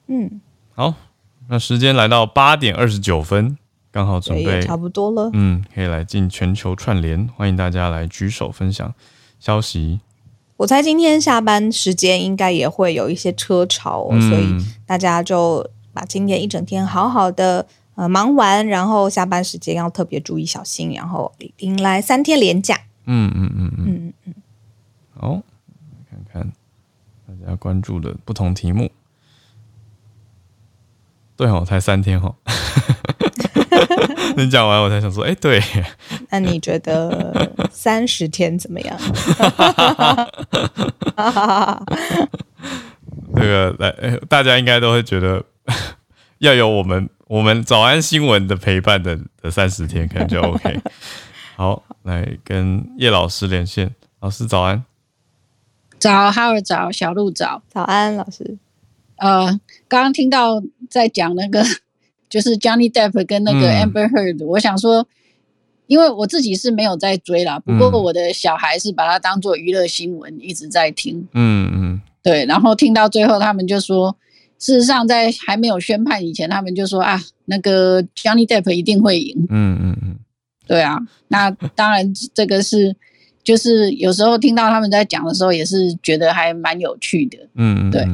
[0.07, 0.41] 嗯，
[0.73, 0.95] 好，
[1.47, 3.55] 那时间来到八点二十九分，
[3.91, 5.29] 刚好准备差不多了。
[5.33, 8.91] 嗯，可以来进全球串联，欢迎大家来举手分享
[9.39, 9.99] 消息。
[10.57, 17.67] 我猜今天下班时间应该也会有一些车潮，所以大家就把今天一整天好好的。
[18.01, 22.75] 呃，忙完然后下班时间要特别注意小心，然后迎来三天连假。
[23.05, 24.33] 嗯嗯嗯嗯嗯嗯。
[25.15, 25.39] 好，
[26.09, 26.51] 看看
[27.27, 28.89] 大家关注的不同题目。
[31.37, 32.35] 对哦，才三天哦。
[34.35, 35.61] 你讲完我才想说，哎，对。
[36.31, 38.97] 那你觉得三十天怎么样？
[43.35, 45.45] 这个来，大家应该都会觉得
[46.39, 47.07] 要有我们。
[47.31, 50.81] 我们早安新闻的陪伴的的三十天可能就 OK。
[51.55, 53.95] 好，来跟叶老师连线。
[54.19, 54.83] 老师早安。
[55.97, 57.63] 早，哈尔早，小鹿早。
[57.69, 58.57] 早安，老师。
[59.15, 59.45] 呃，
[59.87, 61.63] 刚刚听到在讲那个，
[62.27, 64.45] 就是 Johnny Depp 跟那个 Amber Heard。
[64.45, 65.07] 我想说，
[65.87, 71.25] 因为我自己是没有在追啦，不过我的小孩是把它当做娱乐新闻一直在听。
[71.31, 72.01] 嗯嗯。
[72.21, 74.17] 对，然后听到最后，他们就说。
[74.61, 79.47] 事实上，在还没有宣判以前，他们就说啊，那个 Johnny Depp 一定会赢。
[79.49, 80.19] 嗯嗯嗯，
[80.67, 80.99] 对啊。
[81.29, 82.95] 那当然，这个是
[83.43, 87.39] 就是有时候听到他们在讲的时候，也是觉得还蛮有趣的。
[87.55, 88.07] 嗯嗯，对。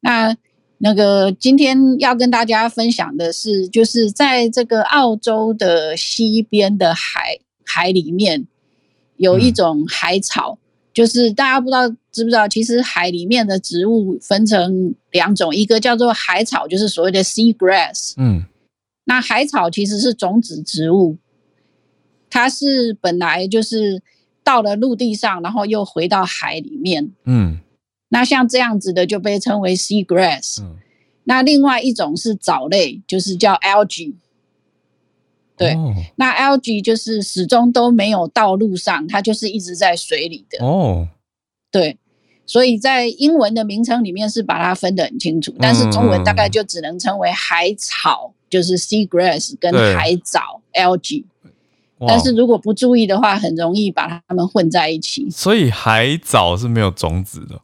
[0.00, 0.36] 那
[0.78, 8.46] 那个今天要跟大家分享的是，就是在这个澳洲的西边的海海里面，
[9.16, 10.56] 有一种海草。
[10.92, 18.14] 就是大家不知道知不知道，其实海里面的植物分成两种，一个叫做海草，就是所谓的 sea grass。
[18.16, 18.44] 嗯，
[19.04, 21.18] 那海草其实是种子植物，
[22.30, 24.02] 它是本来就是
[24.42, 27.10] 到了陆地上，然后又回到海里面。
[27.24, 27.58] 嗯，
[28.08, 30.62] 那像这样子的就被称为 sea grass。
[30.62, 30.76] 嗯，
[31.24, 34.14] 那另外一种是藻类，就是叫 algae。
[35.56, 35.76] 对，
[36.16, 40.66] 那 algae 就是始终都没有到陆上，它就是一直在水里的。
[40.66, 41.06] 哦，
[41.70, 41.96] 对，
[42.46, 51.24] 所以在英文的名称里面是把它分得很清楚，但是中文大概就只能称为海草，就是 sea grass 跟海藻 algae。
[52.06, 55.28] 但是如果不注意的话，很容易把它们混在一起。
[55.30, 57.60] 所以海藻是没有种子的。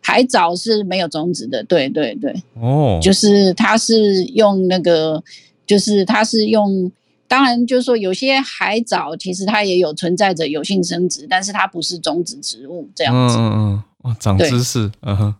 [0.00, 5.22] 海藻是没有种子的，对对对，哦，就是它是用那个，
[5.66, 6.90] 就是它是用，
[7.28, 13.36] 当然就是说有些海藻其实它也有存在着有性生殖，但是它不是种子植物这样子。
[13.36, 15.34] 嗯嗯嗯，长知识，嗯哼。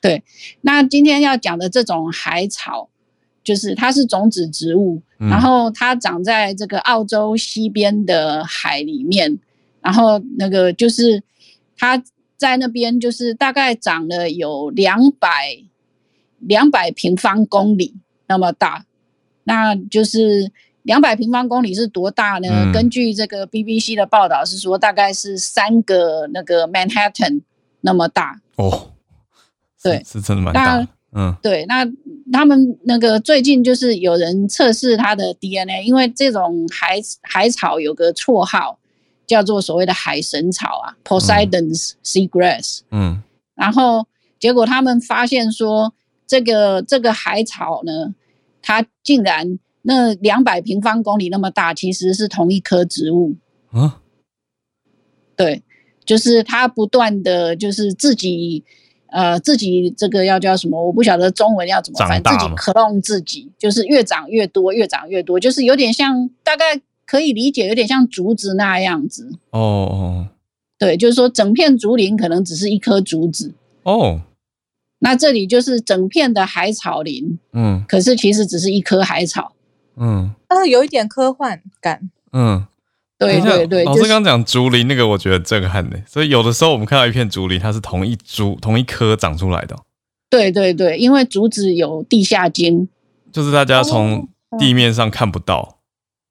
[0.00, 0.22] 对，
[0.60, 2.88] 那今天要讲的这种海草，
[3.42, 9.38] 就是它是种子植物，然后它长在这个澳洲西边的海里面，
[9.80, 11.22] 然后那个就是
[11.76, 12.02] 它。
[12.38, 15.58] 在那边就是大概长了有两百
[16.38, 17.96] 两百平方公里
[18.28, 18.84] 那么大，
[19.42, 20.52] 那就是
[20.88, 22.72] 两百平方公里是多大呢？
[22.72, 27.42] 根据这个 BBC 的报道是说，大概是三个那个 Manhattan
[27.82, 28.92] 那么大哦。
[29.82, 30.88] 对，是真的蛮大。
[31.12, 31.86] 嗯，对，那
[32.32, 38.78] 他们那个最近就是有人测试它的 DNA，因为这种海海草有个绰号。
[39.28, 42.80] 叫做所谓的海神草啊，Poseidon's Seagrass。
[42.90, 43.22] 嗯，
[43.54, 44.06] 然后
[44.40, 45.92] 结果他们发现说，
[46.26, 48.14] 这个这个海草呢，
[48.62, 53.36] 它竟然那两百平方公里那么大，其实是同一棵植物。
[53.70, 54.02] 啊，
[55.34, 55.62] 对，
[56.04, 58.62] 就是它不断的就是自己
[59.06, 66.80] 呃自己这个要叫什么，我不晓得中文要怎么翻，自己 clone 自己，就是越长越多，越长越多，就是有点像大概。
[67.10, 70.28] 可以理解，有点像竹子那样子哦哦，
[70.78, 74.20] 对，就是说整片竹林可能只是一棵竹子哦，
[74.98, 79.54] 那这里就是整片的海草林，嗯，可是其实只是一棵海草，
[79.98, 82.66] 嗯，但是有一点科幻感，嗯，
[83.18, 89.76] 对对对，老师刚讲竹林那个，我觉得震撼的，所以有的时候我们看到一片竹林，它是同一株同一棵长出来的，
[90.30, 92.88] 对对对，因为竹子有地下茎，
[93.32, 95.76] 就是大家从地面上看不到。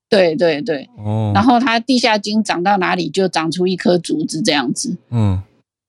[0.10, 5.44] 对对对，哦，然后它地下茎长到哪里就长出一颗竹子这样子，嗯，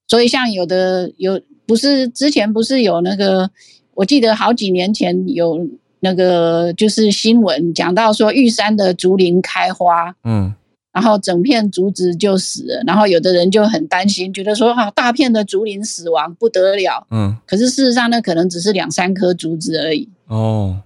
[0.09, 3.49] 所以像有的有不是之前不是有那个，
[3.93, 5.65] 我记得好几年前有
[5.99, 10.53] 那个就是新闻讲到说玉山的竹林开花，嗯，
[10.91, 20.81] 然后整片竹子就死了，然后有的人就很担心，觉得说啊大片的竹林死亡不得了，嗯，可是事实上那可能只是两三颗竹子而已，哦，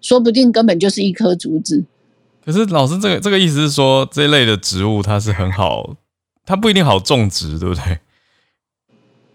[0.00, 1.84] 说不定根本就是一颗竹子。
[2.44, 5.96] 可是老师，这个这个意思是说，这类的植物它是很好，
[6.44, 7.98] 它不一定好种植，对不对？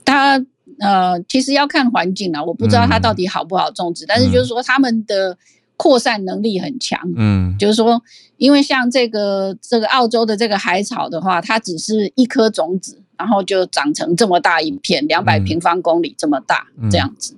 [0.06, 0.40] 它
[0.80, 5.38] 呃，其实要看环境啊，我不知道它到底好不好种植，但是就是说它们的
[5.78, 7.00] 扩散能力很强。
[7.15, 8.02] 嗯，就是说，
[8.38, 17.36] 因为像这个这个澳洲的这个海草的话，它只是一颗种子，然后就长成这么大一片，两百平方公里这么大这样子，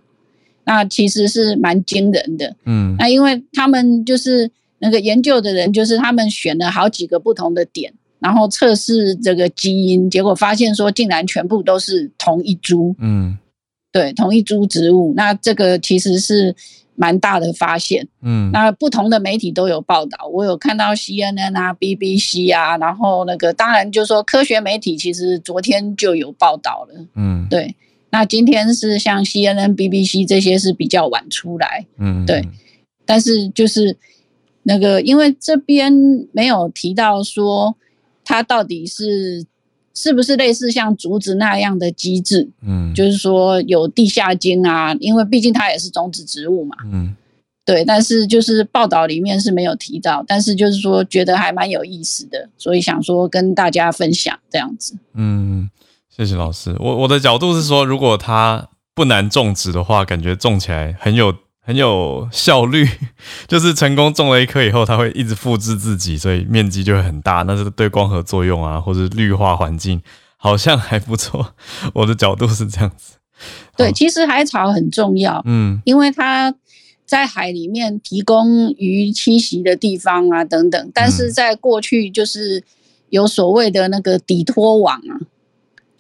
[0.64, 2.56] 那其实是蛮惊人的。
[2.66, 4.52] 嗯，那因为他们就是。
[4.84, 13.38] 那个研究的人就是他们选了好几个不同的点，然后测试这个基因，结果发现说竟然全部都是同一株，嗯，
[13.92, 15.14] 对，同一株植物。
[15.18, 16.56] 那这个其实是
[16.96, 27.76] 蛮大的发现，嗯，那不同的媒体都有报道，我有看到 CNN 啊、BBC 啊，然后那个当然就是说科学媒体其实昨天就有报道了，嗯，对，
[28.12, 32.48] 那今天是像 CNN、BBC 这些是比较晚出来，嗯，对，
[33.06, 33.98] 但是就是。
[34.64, 35.92] 那个，因为这边
[36.34, 37.76] 没有提到说
[38.24, 39.46] 它到底是
[39.94, 47.16] 是不是类似像竹子那样的机制，嗯，就是说有地下茎啊，因为毕竟它也是种子植物嘛，嗯，
[47.66, 54.96] 对，但是就是报道里面是没有提到，但是就是说觉得还蛮有意思的，所以想说跟大家分享这样子。
[55.14, 55.70] 嗯，
[56.10, 56.76] 谢谢老师。
[56.80, 61.34] 我我的角度是说，如果它不难种植的话，感觉种起来很有。
[61.64, 62.88] 很有效率，
[63.48, 67.44] 就是成功种了一颗以后，它会一直复制自己，所以面积就会很大。
[67.44, 70.02] 那是对光合作用啊，或者绿化环境
[70.38, 71.54] 好像还不错。
[71.94, 73.18] 我的角度是这样子。
[73.78, 76.54] 对，其实海草很重要，嗯，因为它
[77.06, 80.92] 在海里面提供鱼栖息的地方啊，等等。
[80.94, 82.64] 但是在过去，就是
[83.10, 85.14] 有所谓的那个底拖网啊，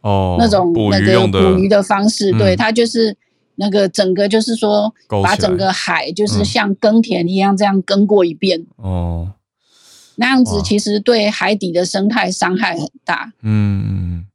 [0.02, 3.16] 哦，那种那个捕鱼的方式，对，它就是。
[3.56, 9.34] 那个整个就是说，把整个海就是像耕田一样这样耕过一遍哦，
[10.16, 13.34] 那样子其实对海底的生态伤害很大。
[13.42, 14.26] 嗯，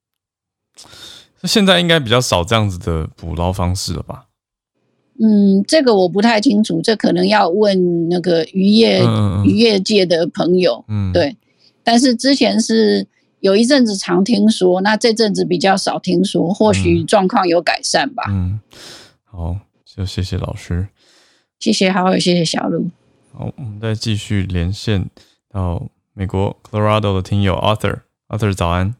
[1.44, 4.26] 现在应该比较少这样子的捕捞方式了吧？
[5.18, 9.02] 嗯，这个我不太清楚，这可能要问那个渔业
[9.44, 10.84] 渔业界的朋友。
[10.88, 11.36] 嗯，对。
[11.82, 13.06] 但是之前是
[13.40, 18.24] 有一阵子常听说，那这阵子比较少听说，或许状况有改善吧。
[18.28, 18.60] 嗯。
[19.36, 20.88] 好，就谢谢老师，
[21.58, 22.88] 谢谢好友，谢谢小鹿。
[23.34, 25.10] 好，我们再继续连线
[25.50, 28.94] 到美国 Colorado 的听友 Arthur，Arthur 早安。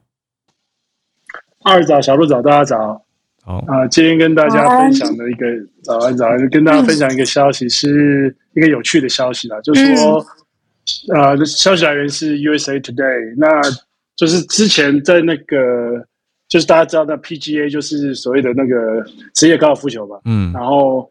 [1.65, 3.03] 二早，小鹿早，大家早。
[3.43, 5.47] 好啊，今天跟大家分享的一个
[5.83, 10.23] 早安早安，跟大家分享一个消息，是一个有趣的消息啦，就是说，
[11.15, 13.49] 呃，消息来源是 USA Today，那
[14.17, 16.07] 就是之前在那个，
[16.49, 21.11] 就是大家知道的 PGA，就是所谓的那个职业高尔夫球嘛，嗯，然后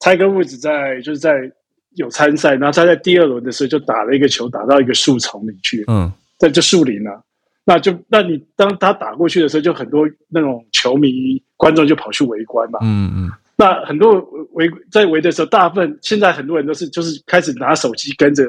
[0.00, 1.50] Tiger Woods 在就是在
[1.96, 7.22] 有参赛，然后他在第二轮的时候就打了一个球打到一个树丛里去，嗯，在这树林啊。
[7.66, 12.78] 那就，那你当他打过去的时候，就很多那种球迷观众就跑去围观嘛。
[12.82, 13.30] 嗯嗯。
[13.56, 14.20] 那很多
[14.52, 18.44] 围在围的时候，大部分现在很多人都是就是开始拿手机跟着，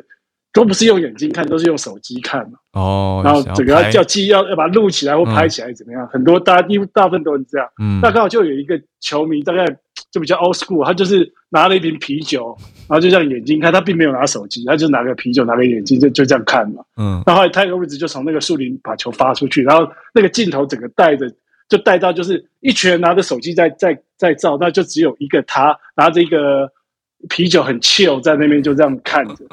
[0.56, 2.58] 都不是用眼睛看，都是用手机看嘛。
[2.72, 3.22] 哦。
[3.26, 6.08] 然后整个要叫机要要把它录起来或拍起来怎么样？
[6.08, 7.68] 很多大家因为大部分都是这样。
[7.82, 7.99] 嗯。
[8.01, 9.66] 那刚好就有一个球迷，大概
[10.12, 12.58] 就比较 old school，他就是拿了一瓶啤酒。
[12.88, 16.82] 然后就这样眼睛看，他并没有拿手机，他就拿个啤酒，拿个眼睛，就就这样看嘛。
[16.95, 17.22] 嗯。
[17.26, 21.30] 然后泰格位置就从那个树林把球发出去，然后那个镜头整个带着，
[21.68, 26.72] 就带到就是一群人拿着手机在在在照，那就只有一个他拿着一个
[27.28, 29.43] 啤酒很 chill 在那边就这样看着。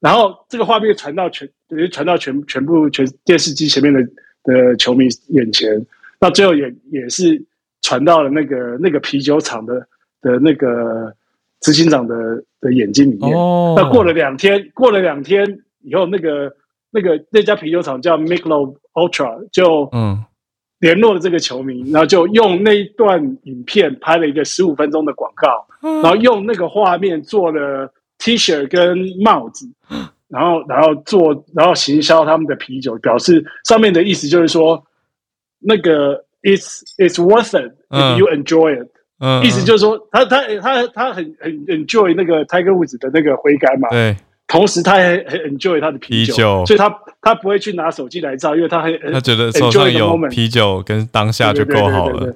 [0.00, 1.48] 然后这个画面传到全，
[1.90, 4.00] 传到全全部全电视机前面的
[4.44, 5.84] 的球迷眼前，
[6.20, 7.44] 那最后也也是
[7.82, 9.86] 传到了那个那个啤酒厂的
[10.20, 11.14] 的那个。
[11.60, 12.14] 执行长的
[12.60, 13.32] 的眼睛里面，
[13.74, 15.44] 那过了两天，过了两天
[15.80, 16.54] 以后，那个
[16.92, 20.24] 那个那家啤酒厂叫 Michelob Ultra，就嗯
[20.78, 25.66] 联络了这个球迷，然后就用那一段影片拍了一个十五分钟的广告，
[26.00, 29.66] 然后用那个画面做了 T 恤跟帽子，
[30.28, 34.84] 然后然后做然后行销他们的啤酒，表示上面的意思就是说，
[35.58, 38.88] 那个 It's It's worth it if you enjoy it。
[39.20, 44.16] 嗯，意思就是说，他他他他很很 enjoy 那个 Tiger Woods 的那个挥杆嘛，对，
[44.46, 46.88] 同时他还很 enjoy 他的啤酒，所以他
[47.20, 52.32] 他不会去拿手机来照，因为他很他觉得手上有啤酒跟当下就够好了，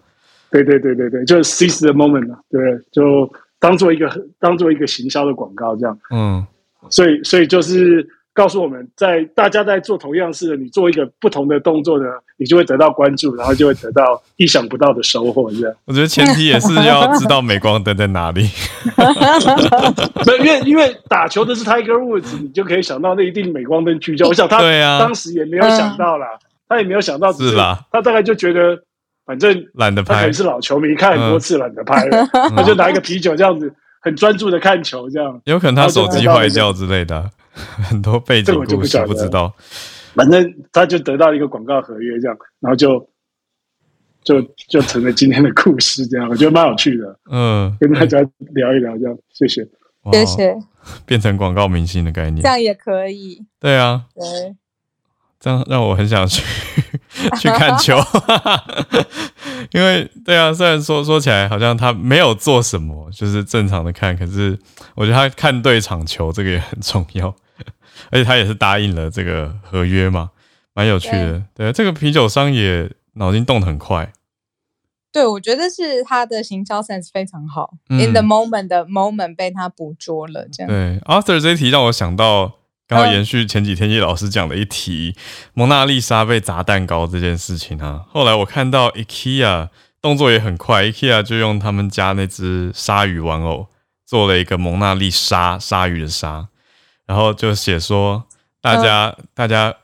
[0.50, 2.60] 对对对对对，就是 seize the moment 嘛，对，
[2.90, 3.32] 就
[3.62, 6.46] 当做一个当做一个行销的广告这样，嗯，
[6.90, 8.06] 所以所以就是。
[8.34, 12.06] 告诉我们在大家在做同样事的，你做一个不同的动作呢，
[12.38, 15.50] 你就会得到关注，然后就会得到意想不到的收获。
[15.50, 18.48] 这样，我觉得前提也是要知道镁光灯在哪里。
[20.40, 24.26] 因为因为打球的是 Tiger Woods，你就可以想到那一定镁光灯聚焦。
[24.26, 24.60] 我想他
[24.98, 26.26] 当时也没有想到啦，
[26.66, 28.82] 他也没有想到，是啦，他大概就觉得
[29.32, 35.40] 反正懒得拍，他可能是老球迷，看很多次懒得拍了， 他就拿一个啤酒这样子，很专注的看球，这样。
[35.46, 37.30] 有可能他手机坏掉之类的。
[37.88, 39.50] 很多背景故事不知道，
[40.14, 42.98] 反正他就得到一个广告合约，这样，然后就
[44.22, 48.18] 就就成了今天的故事，这样我觉得蛮有趣的，嗯，跟大家
[48.54, 49.66] 聊一聊，这样，谢谢，
[50.12, 50.56] 谢谢，
[51.04, 54.56] 变成广告明星的概念，这样也可以，对啊，对，
[55.42, 56.40] 这样让我很想去
[57.40, 57.98] 去看球，
[59.74, 64.56] 因为对啊，虽然说说起来好像他没有做什么，就是正常的看，可是
[64.94, 67.34] 我觉得他看对场球这个也很重要。
[68.10, 70.30] 而且他也是答应了这个合约嘛，
[70.74, 71.42] 蛮有趣的。
[71.54, 74.12] 对，这个啤酒商也脑筋动得很快。
[75.10, 80.48] 对，我觉得是他的行销 sense 非常好，in the moment 的 moment 被他捕捉了。
[80.50, 82.52] 这样对，Arthur 这一题让我想到，
[82.92, 85.16] 刚好延续前几天叶老师讲的一题，
[85.54, 88.02] 蒙娜丽莎被砸蛋糕这件事情啊。
[88.10, 89.70] 后来我看到 IKEA
[90.02, 93.68] 动作也很快，IKEA 就用他们家那只鲨鱼玩偶
[94.04, 96.48] 做了一个蒙娜丽莎鲨鱼的鲨。
[97.06, 98.24] 然后就写说，
[98.60, 99.74] 大家大家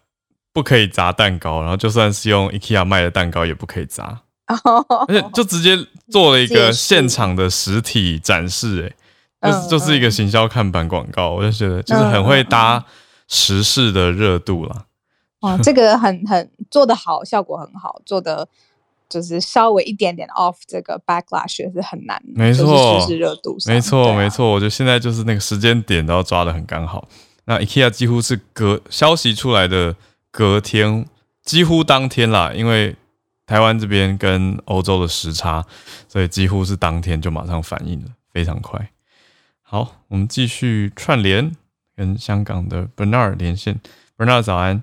[0.53, 4.21] 不可以砸蛋糕，然后就算是用 IKEA 卖的蛋糕也不可以砸，
[5.09, 5.79] 而且就直接
[6.11, 8.97] 做了一个现场的实体展示，哎，
[9.43, 12.85] 就是就是一个行销看板广告，我就觉得就是很会搭
[13.27, 14.87] 时事的热度了。
[15.41, 18.49] 哇， 这个很很做的好，效果很好，做的。
[19.11, 24.51] 就是稍微一点点 off 这个 backlash 也是很难，没错，是热度，没错，没错。
[24.51, 27.09] 我觉得现在就是那个时间点都要抓的很刚好。
[27.47, 29.97] 那 IKEA 几乎是隔消息出来的
[30.31, 31.07] 隔天，
[31.43, 32.95] 几乎当天啦，因为
[33.47, 35.65] 台湾这边跟欧洲的时差，
[36.07, 38.91] 所以几乎是当天就马上反应了，非常快。
[39.71, 41.55] 好，我们继续串联，
[41.95, 43.79] 跟香港的 Bernard 连线。
[44.17, 44.83] Bernard 早安，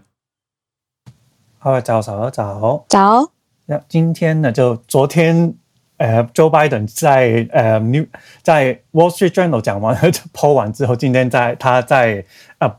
[1.57, 3.31] 好，早早早早。
[3.65, 4.51] 那今天呢？
[4.51, 5.55] 就昨天，
[5.97, 8.05] 呃，Joe Biden 在呃 New
[8.43, 12.23] 在 Wall Street Journal 讲完 就抛完之后，今天在他在
[12.59, 12.71] 呃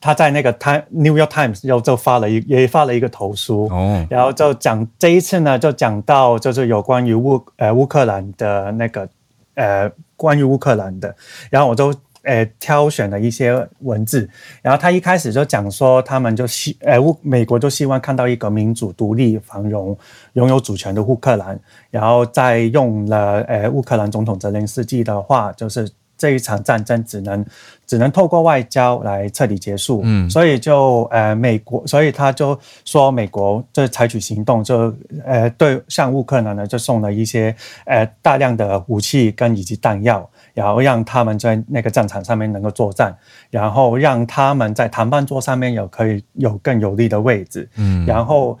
[0.00, 9.08] 他在那个 Time New York Times 又就发了一也发了一个投书，哦，然后就讲这一次呢，就讲到就是有关于乌呃乌克兰的那个
[9.54, 9.88] 呃
[10.22, 11.12] 关于乌克兰的，
[11.50, 11.92] 然后我就
[12.22, 14.30] 呃挑选了一些文字。
[14.62, 19.98] 然后他一开始就讲说，他们就希呃乌美国就希望看到一个民主、独立、繁荣、
[20.34, 21.58] 拥有主权的乌克兰。
[21.90, 27.44] 然后再用了呃乌克兰总统泽连斯基的话，就是这一场战争只能
[27.92, 30.00] 只能透过外交来彻底结束。
[30.02, 34.90] 嗯，所以就呃美国，所以他就说美国就采取行动，就
[35.26, 43.14] 呃对向乌克兰呢就送了一些呃大量的武器跟以及弹药，然后让他们在那个战场上面能够作战，
[43.50, 47.68] 然后让他们在谈判桌上面有可以有更有利的位置。
[47.76, 48.58] 嗯，然后。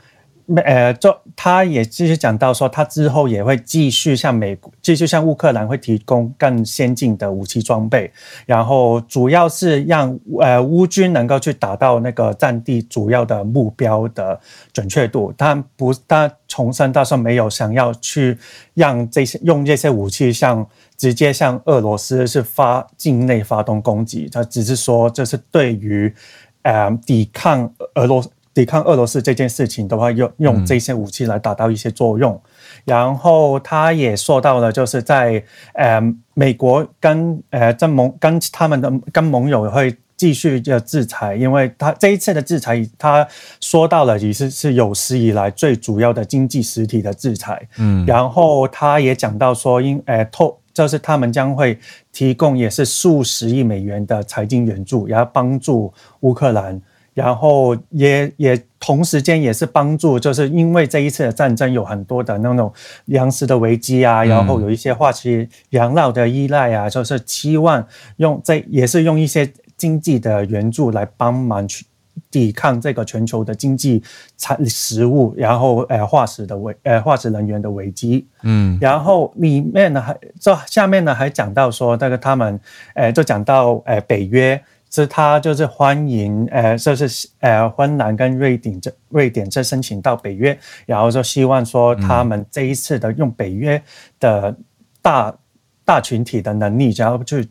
[0.56, 8.10] 呃，就他也继续讲到说，他之后也会继续向美国，继续向乌克兰会提供更先进的武器装备，
[8.44, 14.38] 然后主要是让呃乌军能够去达到那个战地主要的目标的
[14.72, 15.32] 准确度。
[15.38, 18.36] 他不，他重申他说没有想要去
[18.74, 26.14] 让这些用这些武器向直接向俄罗斯是发境内发动攻击，他只是说这是对于
[26.62, 28.28] 呃抵抗俄罗斯。
[28.54, 32.40] 抵抗俄罗斯这件事情的话，用用这些武器来达到一些作用。
[32.84, 35.42] 然后他也说到了，就是在
[35.74, 36.00] 呃
[36.34, 43.26] 美国跟呃跟盟跟他们的跟盟友会继续的制裁，因为他这一次的制裁，他
[43.60, 47.66] 说到了也是是有史以来最主要的经济实体的制裁。
[47.78, 51.78] 嗯，然后他也讲到说，因呃透就是他们将会
[52.12, 56.80] 提供也是数十亿美元的财经援助，然后帮助乌克兰。
[57.14, 62.72] 然后也也同时间也是帮助，就是因为这一次的战争有很多的那种
[63.04, 67.86] 粮食的危机啊，然后有一些化石燃料的依赖啊，就是期望
[68.16, 71.84] 用这也是用一些经济的援助来帮忙去
[72.30, 74.02] 抵抗这个全球的经济
[74.38, 78.26] 产食物，然后呃化石的危呃化石能源的危机。
[78.42, 82.58] 嗯，然后里面呢还这下面呢还讲到说那个他们
[82.94, 84.58] 呃就讲到呃北约。
[84.94, 93.82] 是他就是欢迎，呃，就是呃，芬兰跟瑞典这瑞典这申请到北约，然后就希望说他们这一次的用北约
[94.20, 94.54] 的
[95.00, 95.34] 大
[95.82, 97.48] 大群体的能力，然后去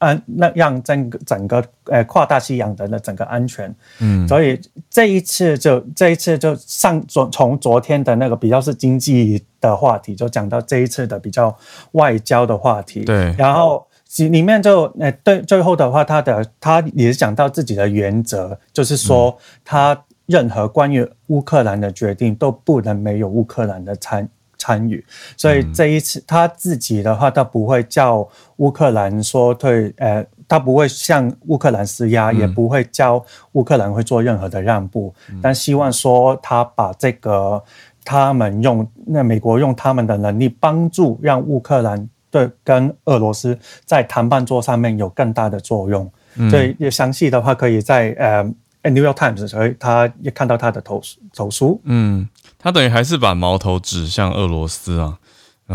[0.00, 3.74] 安那让整个整个呃跨大西洋的那整个安全。
[4.00, 4.60] 嗯，所以
[4.90, 11.56] 这一次就这一次就上昨从昨天的那个比较是经济的话题，就讲到这一次的比较
[11.92, 13.02] 外交的话题。
[13.02, 13.82] 对，然后。
[14.18, 25.04] 里面就诶，对，最后的话，他的他也是讲到自己的原则，就是说他任何关于乌克兰的决定都不能没有乌克兰的参参与。
[25.36, 35.14] 所以这一次他自己的话，他不会叫乌克兰说退，呃，他不会向乌克兰施压，也不会叫乌克兰会做任何的让步。
[35.42, 37.62] 但希望说他把这个
[38.04, 42.08] 他们用那美国用他们的能力帮助让乌克兰。
[42.36, 46.12] 对，跟俄罗斯在谈判桌上面有更大的作用。
[46.50, 48.44] 所以，也详细的话，可以在呃
[48.90, 51.00] 《New York Times》所以他也看到他的投
[51.34, 51.80] 投书。
[51.84, 52.28] 嗯，
[52.58, 55.18] 他等于还是把矛头指向俄罗斯啊，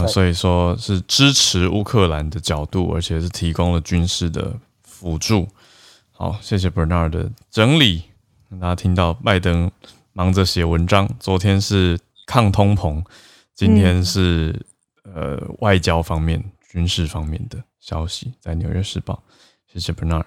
[0.07, 4.53] 所以说是支持乌克兰的角度，而且是提供了军事的
[4.83, 5.47] 辅助。
[6.11, 8.03] 好，谢谢 Bernard 的整理，
[8.49, 9.71] 让大家听到拜登
[10.13, 11.09] 忙着写文章。
[11.19, 11.97] 昨天是
[12.27, 13.03] 抗通膨，
[13.55, 14.67] 今天是。
[15.13, 19.23] 呃，外交方面、军事方面的消息，在《纽约时报》。
[19.71, 20.25] 谢谢 Bernard。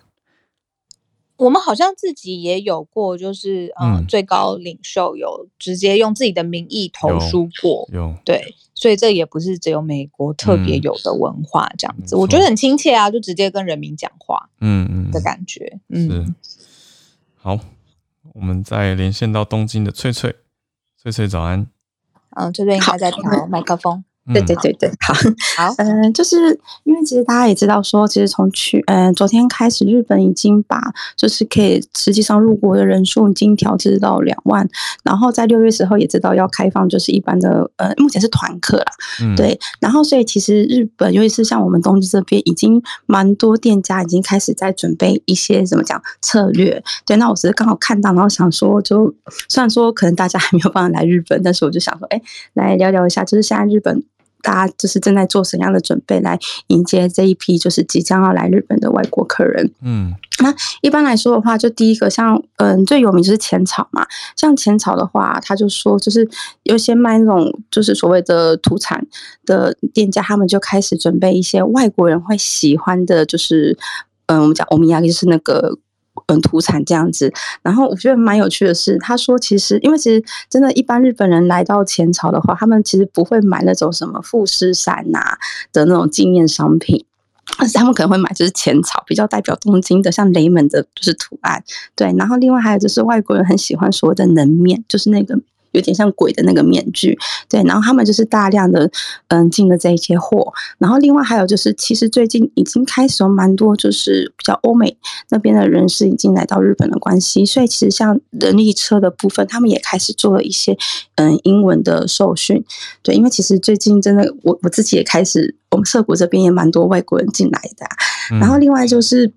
[1.36, 7.88] 我们好像自己也有过，就是嗯，最高领袖有直接用自己的名义投书过。
[7.92, 15.80] 有对，所以这也不是只有美国特别有的文化，这样子，我觉得很亲切啊，就直接跟人民讲话，嗯嗯的感觉。
[15.88, 16.34] 嗯，
[17.34, 17.58] 好，
[18.32, 20.36] 我们再连线到东京的翠翠，
[20.96, 21.66] 翠翠早安。
[22.36, 24.04] 嗯，这边应该在调麦克风。
[24.32, 25.12] 对对对对，好，
[25.56, 26.36] 好，嗯， 就是
[26.84, 30.80] 因为其实大家也知道说，其实从去，嗯，昨天开始，日本已经把
[31.14, 34.66] 就是可以实际上入国的人数已经调至到两万，
[35.02, 38.92] 然后在六月时候也知道要开放就是一般的，呃，目前是团客啦，
[39.36, 49.14] 对，然后所以其实日本尤其是像我们东京这边，已经蛮多店家已经开始在准备一些怎么讲策略，对，那我只是刚好看到，然后想说，就
[49.50, 52.22] 虽然说可能大家还没有办法来日本，但是我就想说，哎，
[52.54, 54.02] 来聊聊一下，就是现在日本。
[54.44, 56.38] 大家就是正在做什么样的准备来
[56.68, 59.72] 迎接这一批就是即将要来日本的外国客人？
[59.82, 66.28] 嗯，那一般来说的话，就第一个像嗯最有名就是浅草嘛，像浅草的话，他就说就是
[66.64, 69.04] 有些卖那种就是所谓的土产
[69.46, 73.76] 的店家，他们就开始准备一些外国人会喜欢的，就是
[74.26, 75.78] 嗯我们讲欧米亚就是那个。
[76.26, 85.36] 嗯，土产这样子，然后我觉得蛮有趣的是，他说其实因为其实真的，一般日本人来到前朝的话，他们其实不会买那种什么富士山呐
[85.72, 87.04] 的那种纪念商品。
[87.58, 91.62] 但是他们可能会买就是浅草，比较代表东京的，像雷门的就是图案。
[91.94, 95.38] 对，然后另外还有就是外国人很喜欢所谓的能面，就是那个。
[95.74, 97.18] 有点像鬼的那个面具，
[97.48, 98.90] 对，然后他们就是大量的
[99.28, 104.96] 嗯进了这一些货，然后另外还有就是，其实最近已经开始有蛮多就是比较欧美
[105.28, 110.76] 那边的人士已经来到日本的关系，所以其实像人力车的部分，他们也开始做了一些
[111.16, 112.64] 嗯英文的受训，
[113.02, 117.86] 对，因为其实最近真的我我自己也开始，我们涩谷这边也蛮多外国人进来的，
[118.38, 119.32] 然后另外就是。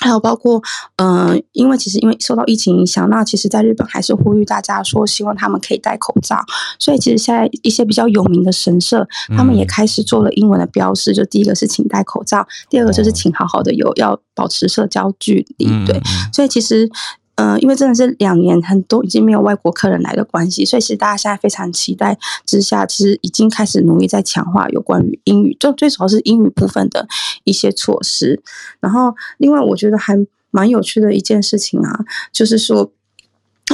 [0.00, 0.60] 还有包括，
[0.96, 6.38] 嗯，因为其实因为受到疫情影响，那其实在日本还是呼吁大家说，希望他们可以戴口罩。
[6.78, 15.66] 所以其实现在一些比较有名的神社，他们也开始做了英文的标示，就第一个是请戴口罩，第二个就是请好好的有要保持社交距离。
[15.86, 16.00] 对，
[16.32, 16.90] 所以其实。
[17.36, 22.16] 嗯，因为真的是两年很多已经没有外国客人来的关系，所以其实大家现在非常期待
[22.46, 27.06] 之下，其实已经开始努力在强化有关于英语，就最主要是英语部分的
[27.42, 28.40] 一些措施。
[28.78, 30.16] 然后，另外我觉得还
[30.50, 32.92] 蛮有趣的一件事情啊，就是说，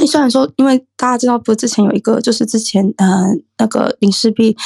[0.07, 4.57] 虽然说，因为大家知道，不是之前有一个，就是之前呃那个林世璧。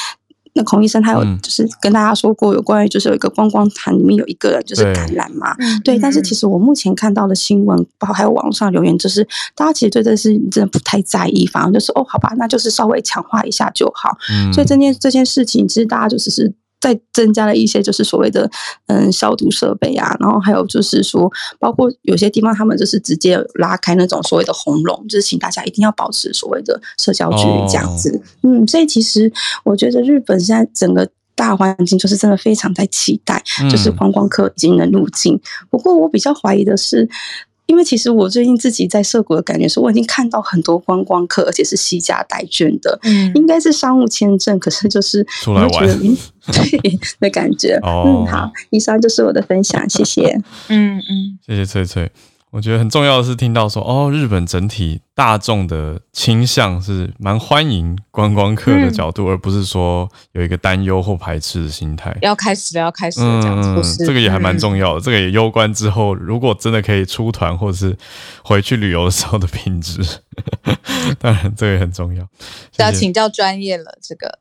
[0.56, 5.54] 那孔医生他有就是跟大家说过有关于就是有一个观光团里面有一个人就是感染嘛，
[5.84, 9.22] 对，但是其实我目前看到的新闻包括还有网上留言，就是
[9.54, 14.16] 大家其实对这事情真的不太在意，反而就是哦好吧，那就是稍微强化一下就好。
[14.52, 16.52] 所以这件这件事情其实大家就只是。
[16.80, 18.48] 再增加了一些，就是所谓的
[18.86, 28.20] 嗯消毒设备啊，然后还有就是说，包括有些地方他们就是直接拉开那种所谓的红龙，就是请大家一定要保持所谓的社交距离这样子。
[28.42, 29.32] 嗯，所以其实
[29.64, 35.40] 我觉得日本现在整个大环境就是真的非常在期待，就是观光客已经能入境。
[35.70, 37.08] 不过我比较怀疑的是。
[37.66, 45.88] 因为其实我最近自己在涩谷的感觉是，我已经看到很多观光客，而且是西家带眷的，嗯，应该是商务签证，可是就是出来玩，
[46.46, 47.78] 对的感觉。
[47.82, 50.40] 嗯，好，以上就是我的分享，谢谢。
[50.68, 52.10] 嗯嗯，谢谢翠翠。
[52.56, 62.16] 我觉得很重要的是听到说，哦，日本整体大众的倾向是蛮欢迎观光客的角度，而不是说有一个担忧或排斥的心态。
[62.22, 65.00] 要开始了，要开始了，这样子，这个也还蛮重要的。
[65.02, 67.94] 这个也攸关之后，如果真的可以出团或者是
[68.42, 70.00] 回去旅游的时候的品质。
[71.20, 72.26] 当然，这个也很重要。
[72.78, 74.38] 要请教专业了，这个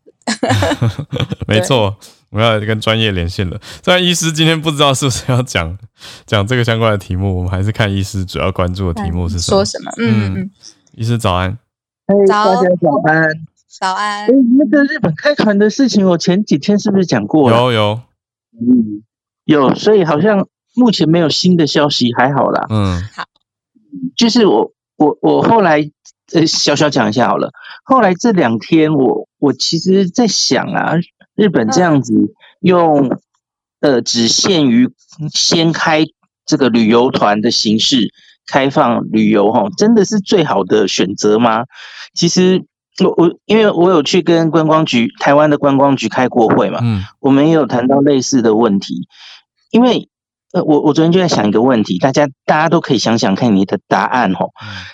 [1.47, 1.97] 没错。
[2.29, 3.59] 我要跟专业连线了。
[3.83, 5.77] 虽然医师今天不知道是不是要讲
[6.25, 9.57] 讲这个相关的题目，我们还是看医师主要关注的题目是什么。
[9.57, 9.91] 说什么？
[9.97, 10.51] 嗯嗯。
[10.95, 11.57] 医师早安。
[12.27, 13.29] 早，大家早安。
[13.67, 14.27] 早安。
[14.57, 17.49] 那个日本开团的事情，我前几天是不是讲过？
[17.51, 18.01] 有有。
[18.59, 19.03] 嗯，
[19.45, 19.73] 有。
[19.75, 22.65] 所以好像目前没有新的消息，还好啦。
[22.69, 23.23] 嗯，好。
[24.17, 25.89] 就是我我我后来
[26.33, 27.51] 呃小小讲一下好了。
[27.83, 30.95] 后来这两天，我我其实在想啊。
[31.35, 32.13] 日本这样子
[32.59, 33.19] 用，
[33.81, 34.89] 呃，只限于
[35.33, 36.05] 先开
[36.45, 38.13] 这个旅游团的形式
[38.47, 41.65] 开放旅游，哈，真的是最好的选择吗？
[42.13, 42.63] 其实
[43.03, 49.07] 我我因为我有去跟观光局台湾的观光局开过会嘛，嗯，我们也有谈到类似的问题，
[49.71, 50.07] 因为
[50.53, 54.45] 呃，我我昨天就在想一个问题，大家大家都可以想想看你的答案，哈，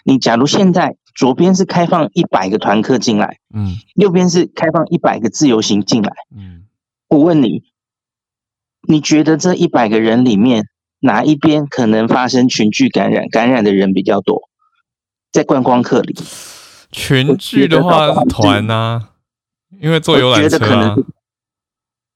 [0.04, 0.96] 你假如现在。
[1.14, 6.64] 左边是开放一百个团客进来，嗯，右边是开放一百个自由行进来，嗯，
[7.10, 7.64] 我问你，
[8.88, 10.68] 你觉得这一百个人里面
[11.00, 13.28] 哪一边可能发生群聚感染？
[13.30, 14.50] 感染的人比较多，
[15.32, 16.16] 在观光客里，
[16.92, 19.10] 群聚的话团呢？
[19.82, 20.96] 因为坐游览车啊，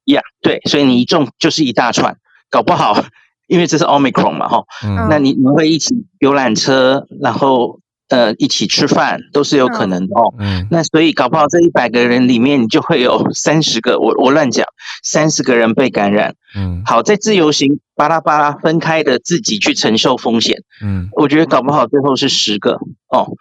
[0.06, 2.18] 呀，对，所以你一中就是一大串，
[2.50, 3.04] 搞不好，
[3.48, 4.64] 因为这是 omicron 嘛，哈，
[5.10, 7.80] 那你你会一起游览车，然后。
[8.10, 10.34] 呃，一起吃饭都是有可能的哦。
[10.38, 14.66] 嗯，那所以搞不好这一百个人里面，你就会有 三十个，我我乱讲，
[15.04, 16.36] 三十个人被感染。
[16.56, 20.62] 嗯，好，在自由行巴拉巴拉分开的自己去承受风险。
[20.84, 22.74] 嗯，我觉得搞不好最后是十个
[23.10, 23.34] 哦。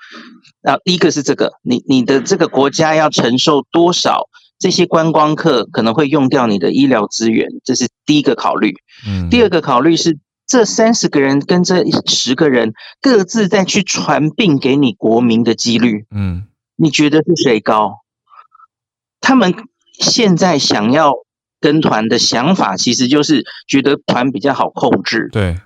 [0.62, 8.75] 那第一个是这个，你你的这个国家要承受多少这些观光客可能会用掉你的医疗资源，这是第一个考虑。
[9.07, 10.19] 嗯，第二个考虑是。
[10.47, 18.01] 这三十个人跟这十个人各自再去传病给你国民的几率，嗯，你觉得是谁高？
[19.20, 19.55] 他们
[19.92, 21.14] 现在想要
[21.61, 25.28] 跟团的想法，其实就是觉得团比较好控制。
[25.32, 25.59] 对，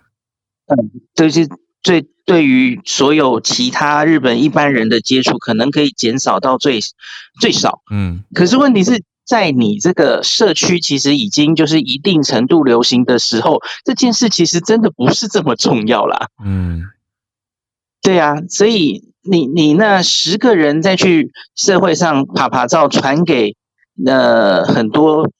[0.66, 1.48] 嗯，这是
[1.82, 6.78] 最对于所有其他日本一般人的接触，可能可以减少到最
[7.40, 7.82] 最少。
[7.90, 9.02] 嗯，可是问题是。
[9.28, 16.28] 在你这个社区其实已经就是一定程度流行的时候，这件事其实真的不是这么重要啦。
[16.42, 16.84] 嗯，
[18.00, 23.54] 对呀，所以你你那十个人再去社会上爬爬照传给
[24.06, 25.30] 呃很多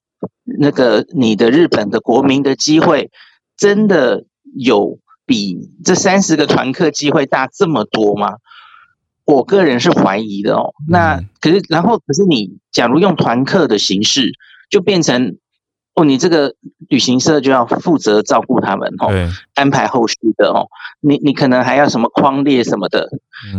[0.45, 3.11] 那个你的日本的国民的机会，
[3.57, 8.35] 真的有比这三十个团客机会大这么多吗？
[9.29, 10.73] 我个人是怀疑的哦。
[10.89, 14.33] 那可是，然后可是你假如用团客的形式，
[14.71, 15.37] 就变成
[15.95, 16.55] 哦，你这个
[16.89, 19.13] 旅行社就要负责照顾他们哦，
[19.55, 20.67] 安排后续的哦。
[21.01, 23.07] 你你可能还要什么框列什么的，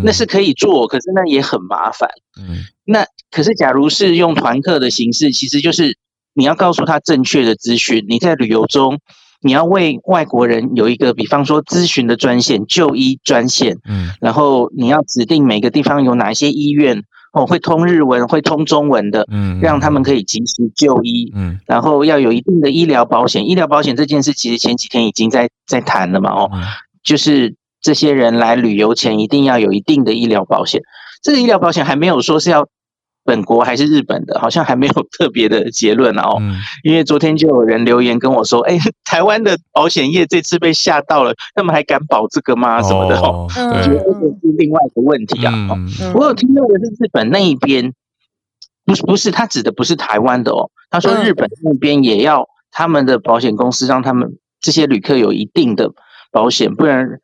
[0.03, 2.09] 那是可以做，可是那也很麻烦。
[2.41, 5.97] 嗯，那可是假如是用团客的形式，其实就是
[6.33, 8.05] 你要告诉他正确的资讯。
[8.09, 8.99] 你在旅游中，
[9.41, 13.77] 你要为外国人有一个，比方说咨询的专线、就医专线。
[13.87, 21.31] 嗯，然后你要指定每个地方有哪一些医院哦，会通日文、会通中文的，嗯，让他们可以及时就医。
[21.35, 23.47] 嗯，然后要有一定的医疗保险。
[23.47, 26.51] 医疗保险这件事，其实前几天已经在在谈了嘛，哦。
[27.01, 30.81] 就是这些人来旅游前一定要有一定的医疗保险，
[31.23, 32.67] 这个医疗保险还没有说是要
[33.29, 36.41] 本国还是日本的，好像还没有特别的结论哦。
[36.83, 42.81] 因为昨天就有人留言跟我说：“哎， 台湾的保险业这次被吓到了，他们还敢保这个吗？
[42.81, 45.53] 什么的？”哦，我觉得这是另外一个问题啊。
[46.15, 47.93] 我有听到的是日本那一边，
[48.85, 50.71] 不是不是，他指的不是台湾的哦。
[50.89, 55.91] 他说日本那边也要他们的保险公司让他们这些旅客有一定的。
[56.31, 57.19] 保险，不然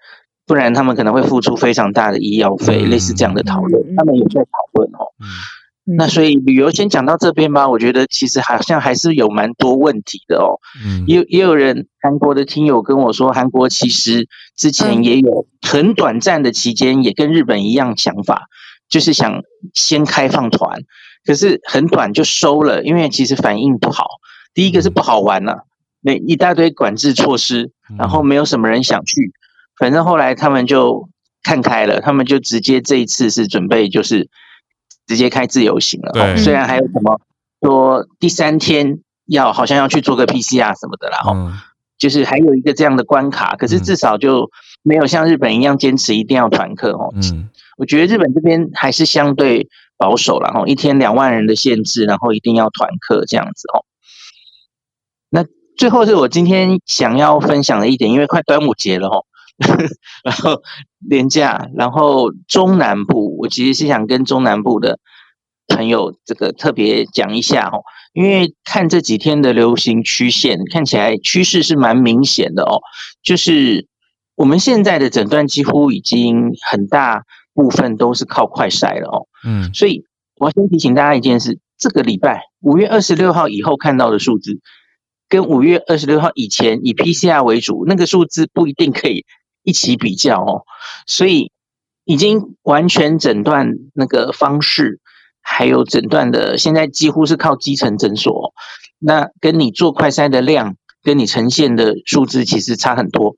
[0.47, 5.13] 不然他们可能会付出非常大的医药费，类似这样的讨论，他们也在讨论哦。
[5.87, 7.67] 嗯，那所以旅游先讲到这边吧。
[7.69, 10.59] 我觉得其实好像还是有蛮多问题的哦。
[10.83, 18.47] 嗯，也也有人韩国的听友跟我说，韩国其实之前也有很短暂的期间，也跟日本一样想法，
[18.89, 19.41] 就是想
[19.73, 20.79] 先开放团，
[21.25, 24.05] 可是很短就收了，因为其实反应不好。
[24.53, 25.67] 第一个是不好玩了。
[26.01, 29.31] 那一大堆管制措施，然后没有什么人想去，
[29.79, 31.09] 反正后来他们就
[31.41, 34.29] 看开了，他们就直接这一次是准备就是
[35.05, 36.37] 直接开自由行了。
[36.37, 37.19] 虽然还有什么
[37.61, 41.53] 说第三天要好像要去做个 PCR 什么的啦，哦，
[41.97, 44.49] 就是还有一个这样的关卡，可是至少就
[44.83, 47.13] 没有像日本一样坚持一定要团客哦。
[47.15, 53.85] 嗯，我觉得日本这边还是相对保守了，哦，一天两万人的限制，然后一定要团客这样子哦。
[55.29, 55.45] 那
[55.77, 59.25] 最后是我今天想要分享的一点，因为快端午节了吼，
[60.23, 60.61] 然后
[60.99, 64.99] 廉价，然后中南部，我其实是想跟中南部的
[65.67, 67.83] 朋友这个特别讲一下哦，
[68.13, 72.81] 因为看这几天的流行曲线，看起来趋势是蛮明显的哦，
[73.23, 73.87] 就是
[74.35, 80.03] 我们现在的诊断几乎已经很大部分都是靠快筛了哦，嗯，所以
[80.37, 84.59] 我要先提醒大家一件事，这个礼拜五月二十六号以后看到的数字。
[85.27, 89.25] 跟五月二十六号以前以 PCR 为主，那个数字不一定可以
[89.65, 90.63] 一起比较哦。
[91.05, 91.51] 所以
[92.05, 95.01] 已经完全诊断那个方式，
[95.41, 98.53] 还有诊断的，现在几乎是靠基层诊所。
[98.99, 103.35] 那跟你做快筛的量，跟你呈现的数字其实差很多。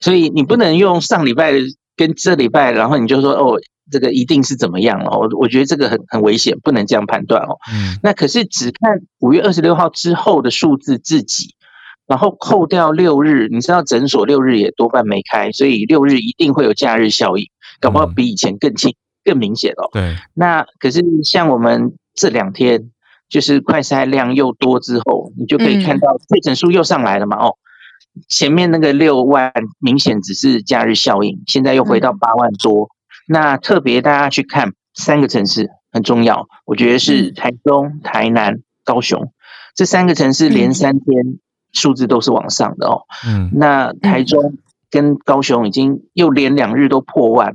[0.00, 1.52] 所以你不能用上礼拜
[1.94, 3.60] 跟这礼拜，然后你就说哦。
[3.90, 5.20] 这个一定是怎么样哦？
[5.20, 7.56] 我我觉得这个很很危险，不能这样判断哦。
[7.72, 11.54] 嗯，那可是只看五月二十六号之后的数字自己，
[12.08, 17.46] 然后扣掉六日，你知道诊所六日也多半没开，所以六日一定会有假日效应，
[17.80, 19.90] 搞不好比以前更清更明显哦。
[19.92, 22.90] 对，那可是像我们这两天
[23.28, 27.36] 就是快筛量又多之后，你就可以看到确诊数又上来了嘛？
[27.36, 27.56] 哦，
[28.26, 32.88] 前面那个六万明显只是假日效应，现在又回到八万多。
[33.28, 39.30] 那特别大家去看三个城市很重要，我觉得是台中、台南、高雄
[39.74, 41.38] 这三个城市连三天
[41.78, 43.02] 数字都是往上的哦。
[43.26, 44.58] 嗯，那台中
[44.90, 47.54] 跟高雄已经又连两日都破万，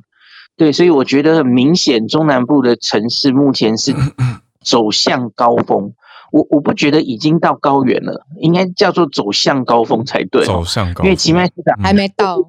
[0.56, 3.94] 对，所以我觉得很明显，中南部的城市目前是
[4.64, 5.94] 走向高峰。
[6.32, 10.44] 我我不觉得已经到高原了，应该叫做走向高峰才对。
[10.44, 12.40] 走向高，因为奇迈市长还没到。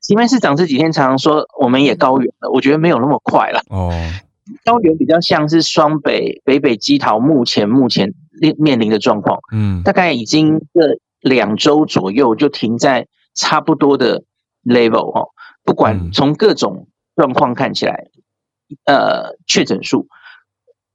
[0.00, 3.60] 奇迈市长这几天常常说我们也高原了，我觉得没有那么快了。
[3.68, 3.92] 哦，
[4.64, 14.22] 高原比较像是双北北北基桃目前目前面面临的状况，嗯，大概已经这两周左右就停在差不多的
[14.62, 15.30] level 哦。
[15.64, 18.04] 不管从各种状况看起来，
[18.84, 20.06] 呃，确诊数，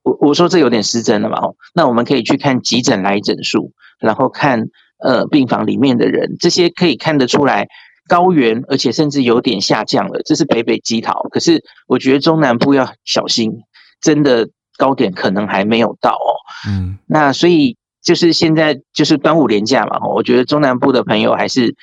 [0.02, 1.38] 我我说这有点失真了嘛？
[1.40, 4.68] 哦，那我们可以去看急诊来诊数，然后看
[4.98, 7.68] 呃病房里面的人，这些可以看得出来。
[8.08, 11.28] 高原，而且甚至有点下降了，这是北北基桃。
[11.30, 13.52] 可是我觉得中南部要小心，
[14.00, 16.34] 真的高点可能还没有到哦。
[16.66, 17.76] 嗯，那所以
[18.10, 21.76] 就是现在就是端午连假嘛，我觉得中南部的朋友还是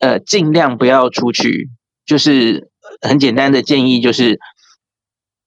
[0.00, 1.68] 呃尽量不要出去。
[2.04, 2.68] 就是
[3.00, 4.40] 很简单的建议，就是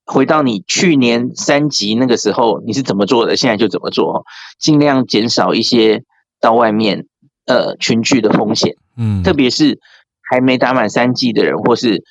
[0.05, 4.23] 回到你去年三级那个时候你是怎么做的，现在就怎么做，
[4.57, 6.03] 尽量减少一些
[6.39, 7.05] 到外面
[7.45, 8.77] 呃群聚的风险。
[8.95, 9.77] 嗯，特别是
[10.21, 12.01] 还没打满三剂的人，或是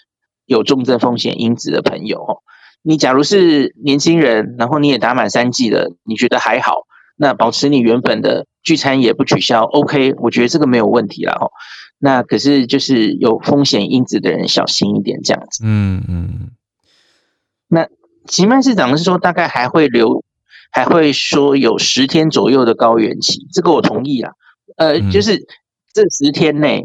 [0.45, 2.43] 有重症风险因子的朋友，
[2.83, 6.83] 你假如是年轻人，然后你也打满三剂了，你觉得还好，
[7.23, 11.53] 那保持你原本的聚餐也不取消，OK，我觉得这个没有问题了哈。
[12.01, 15.63] 那可是就是有风险因子的人小心一点这样子。
[15.65, 16.51] 嗯嗯。
[17.69, 17.87] 那
[18.27, 20.25] 吉曼市长是说大概还会留，
[20.73, 24.33] 还会说有十天左右的高原期，这个我同意啊。
[24.77, 25.47] 呃，就是
[25.93, 26.85] 这十天内，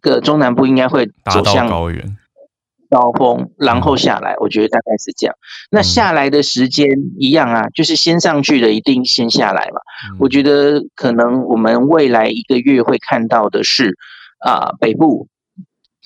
[0.00, 2.16] 个中南部应该会走向高原。
[2.92, 5.34] 高峰，然后下来，我觉得大概是这样。
[5.70, 6.86] 那下来的时间
[7.18, 9.80] 一样啊，就是先上去的一定先下来嘛。
[10.18, 13.96] 我觉得可能我们未来一个月会看到的是，
[14.44, 15.28] 啊，北部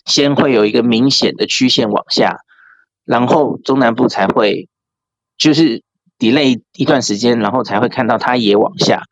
[0.05, 2.37] 先会有一个明显的曲线往下，
[3.05, 4.69] 然后中南部才会
[5.37, 5.83] 就是
[6.21, 9.03] delay 一段时间，然后才会看到它也往下。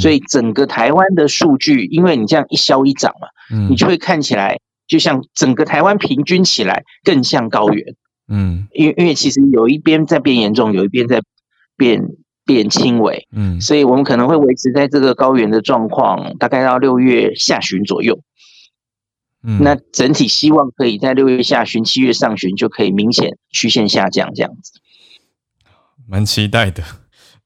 [0.00, 3.28] 所以整个台湾的数据，因为你这样一消一涨嘛，
[3.68, 4.58] 你就会看起来。
[4.88, 7.94] 就像整个台湾平均起来更像高原，
[8.26, 11.20] 嗯，因为因为其实有一边在变严重，有一边在
[11.76, 12.02] 变
[12.46, 18.18] 变轻微，嗯，所以我们可能会维持在这个高原的状况，大概到六月下旬左右，
[19.42, 24.80] 嗯，那整体希望可以在六月下旬、七月上旬就可以明显曲线下降这样子，
[26.08, 26.82] 蛮期待的。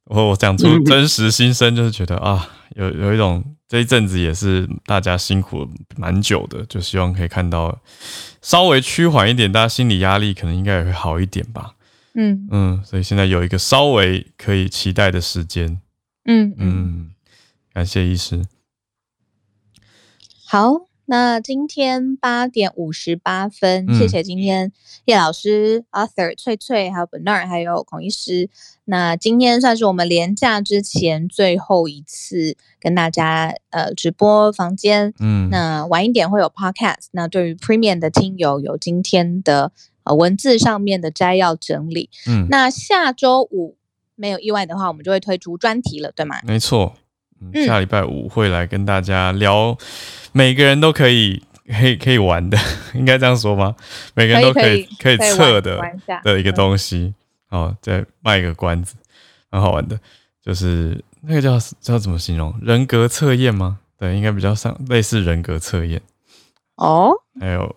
[0.05, 3.45] 我我讲出真实心声，就是觉得啊，有有一种。
[3.73, 5.67] 这一阵子也是大家辛苦
[5.97, 7.81] 蛮久的，就希望可以看到
[8.43, 11.75] 稍微趋缓一点，大家心理压力可能应该也会好一点吧。
[12.13, 15.81] 嗯嗯，所以现在有一个稍微可以期待的时间。
[16.27, 17.13] 嗯嗯，
[17.73, 18.45] 感谢医师。
[20.47, 20.92] 好。
[21.13, 24.73] 那今天八点五十八分，谢谢今天
[25.05, 28.49] 叶老师、Arthur、翠翠，还有 Bernard，还有孔医师。
[28.87, 35.13] 那今天算是我们连假之前最后一次跟大家呃直播房间。
[35.21, 37.09] 嗯，那晚一点会有 Podcast。
[37.11, 39.71] 那对于 Premium 的听友，有今天的
[40.05, 42.09] 呃文字上面的摘要整理。
[42.27, 43.77] 嗯，那下周五
[44.15, 46.37] 没有意外的话，我们就会推出专题了，对吗？
[46.47, 46.95] 没错。
[47.67, 49.77] 下礼拜五会来跟大家聊，
[50.33, 52.59] 每个人都可以可以可以玩的，
[52.95, 53.75] 应该这样说吗？
[54.15, 55.81] 每个人都可以可以测的
[56.23, 57.15] 的一个东西，
[57.51, 58.95] 哦，再卖一个关子，
[59.51, 59.99] 很好玩的，
[60.45, 62.55] 就是那个叫叫怎么形容？
[62.63, 63.79] 人格测验吗？
[63.99, 66.01] 对，应该比较像类似人格测验。
[66.77, 67.77] 哦，还有，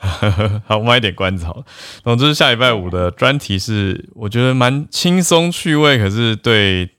[0.66, 1.64] 好卖一点关子好了。
[2.02, 6.90] 总之，下礼拜五的专题是我觉得蛮轻松趣味，可是对。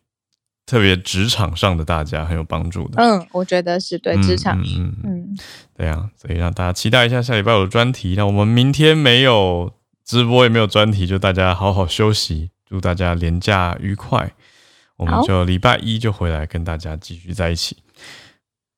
[0.65, 5.37] 特别职场上的大家很有帮助的，嗯，我觉得是对职场，嗯嗯，
[5.77, 8.15] 对啊，所以让大家期待一下下礼拜有的专题。
[8.17, 9.71] 那我们明天没有
[10.03, 14.33] 直播，也没有专题，就大家好好休息，祝大家连假愉快。
[14.97, 17.77] 我们就礼拜一就回来跟大家继续在一起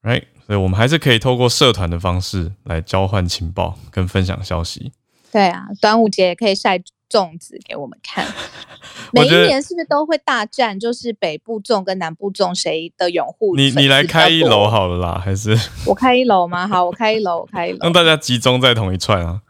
[0.02, 0.24] ，right？
[0.46, 4.92] 所以我们还是可以透过社团的方式来交换情报跟分享消息。
[5.32, 6.82] 对啊，端午节也可以晒。
[7.10, 8.26] 粽子给我们看，
[9.14, 10.80] 每一年是不是都会大战？
[10.80, 13.56] 就是北部粽跟南部粽谁的拥护？
[13.56, 16.68] 你你来开一楼好了啦，还是我开一楼吗？
[16.68, 19.42] 好，我开一楼，我开一 楼，让大家集中在同一串啊。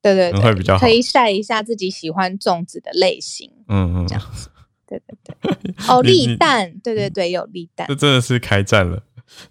[0.00, 3.50] 对对对，会比较好，可以晒一下自己喜欢粽子的类型。
[3.66, 4.48] 嗯嗯，这样子，
[4.86, 5.74] 对对对。
[5.88, 9.02] 哦， 立蛋，对对对，有立蛋，这真的是开战了。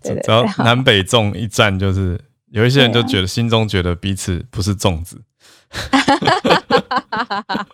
[0.01, 5.21] 只要南北粽一战，就是有一些人就觉得心中觉得彼此不是粽子。
[5.69, 6.29] 哈哈
[7.09, 7.67] 哈哈哈！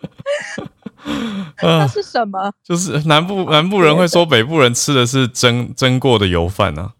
[1.62, 2.52] 那是什么？
[2.62, 6.92] 就是南部南部人会说北部人吃的是蒸蒸过的油饭呢。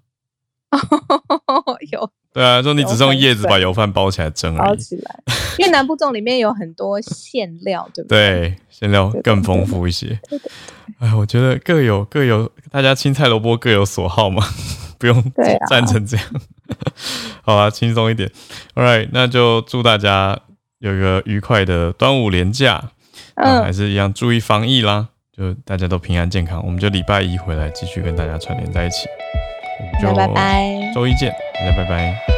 [1.92, 4.68] 有对啊，说你只是用叶子把油饭包起来蒸而已。
[4.70, 5.22] 包起来，
[5.58, 8.18] 因为南部粽里面有很多馅料，对不对？
[8.18, 10.18] 对，馅料更丰富一些。
[10.98, 14.44] 哎，我觉得各有各有，大家青菜萝卜各有所好嘛，
[14.98, 15.22] 不用
[15.70, 16.26] 赞成这样。
[17.42, 18.28] 好啊，轻松一点。
[18.74, 20.40] All right，那就祝大家。
[20.84, 22.90] 有一个愉快的端午连假，
[23.36, 26.62] 嗯，还是一样注意防疫啦，就大家都平安健康。
[26.62, 29.08] 我们就礼拜一回来继续跟大家串联在一起，
[29.80, 32.33] 我们就拜拜，周一见，大家拜拜。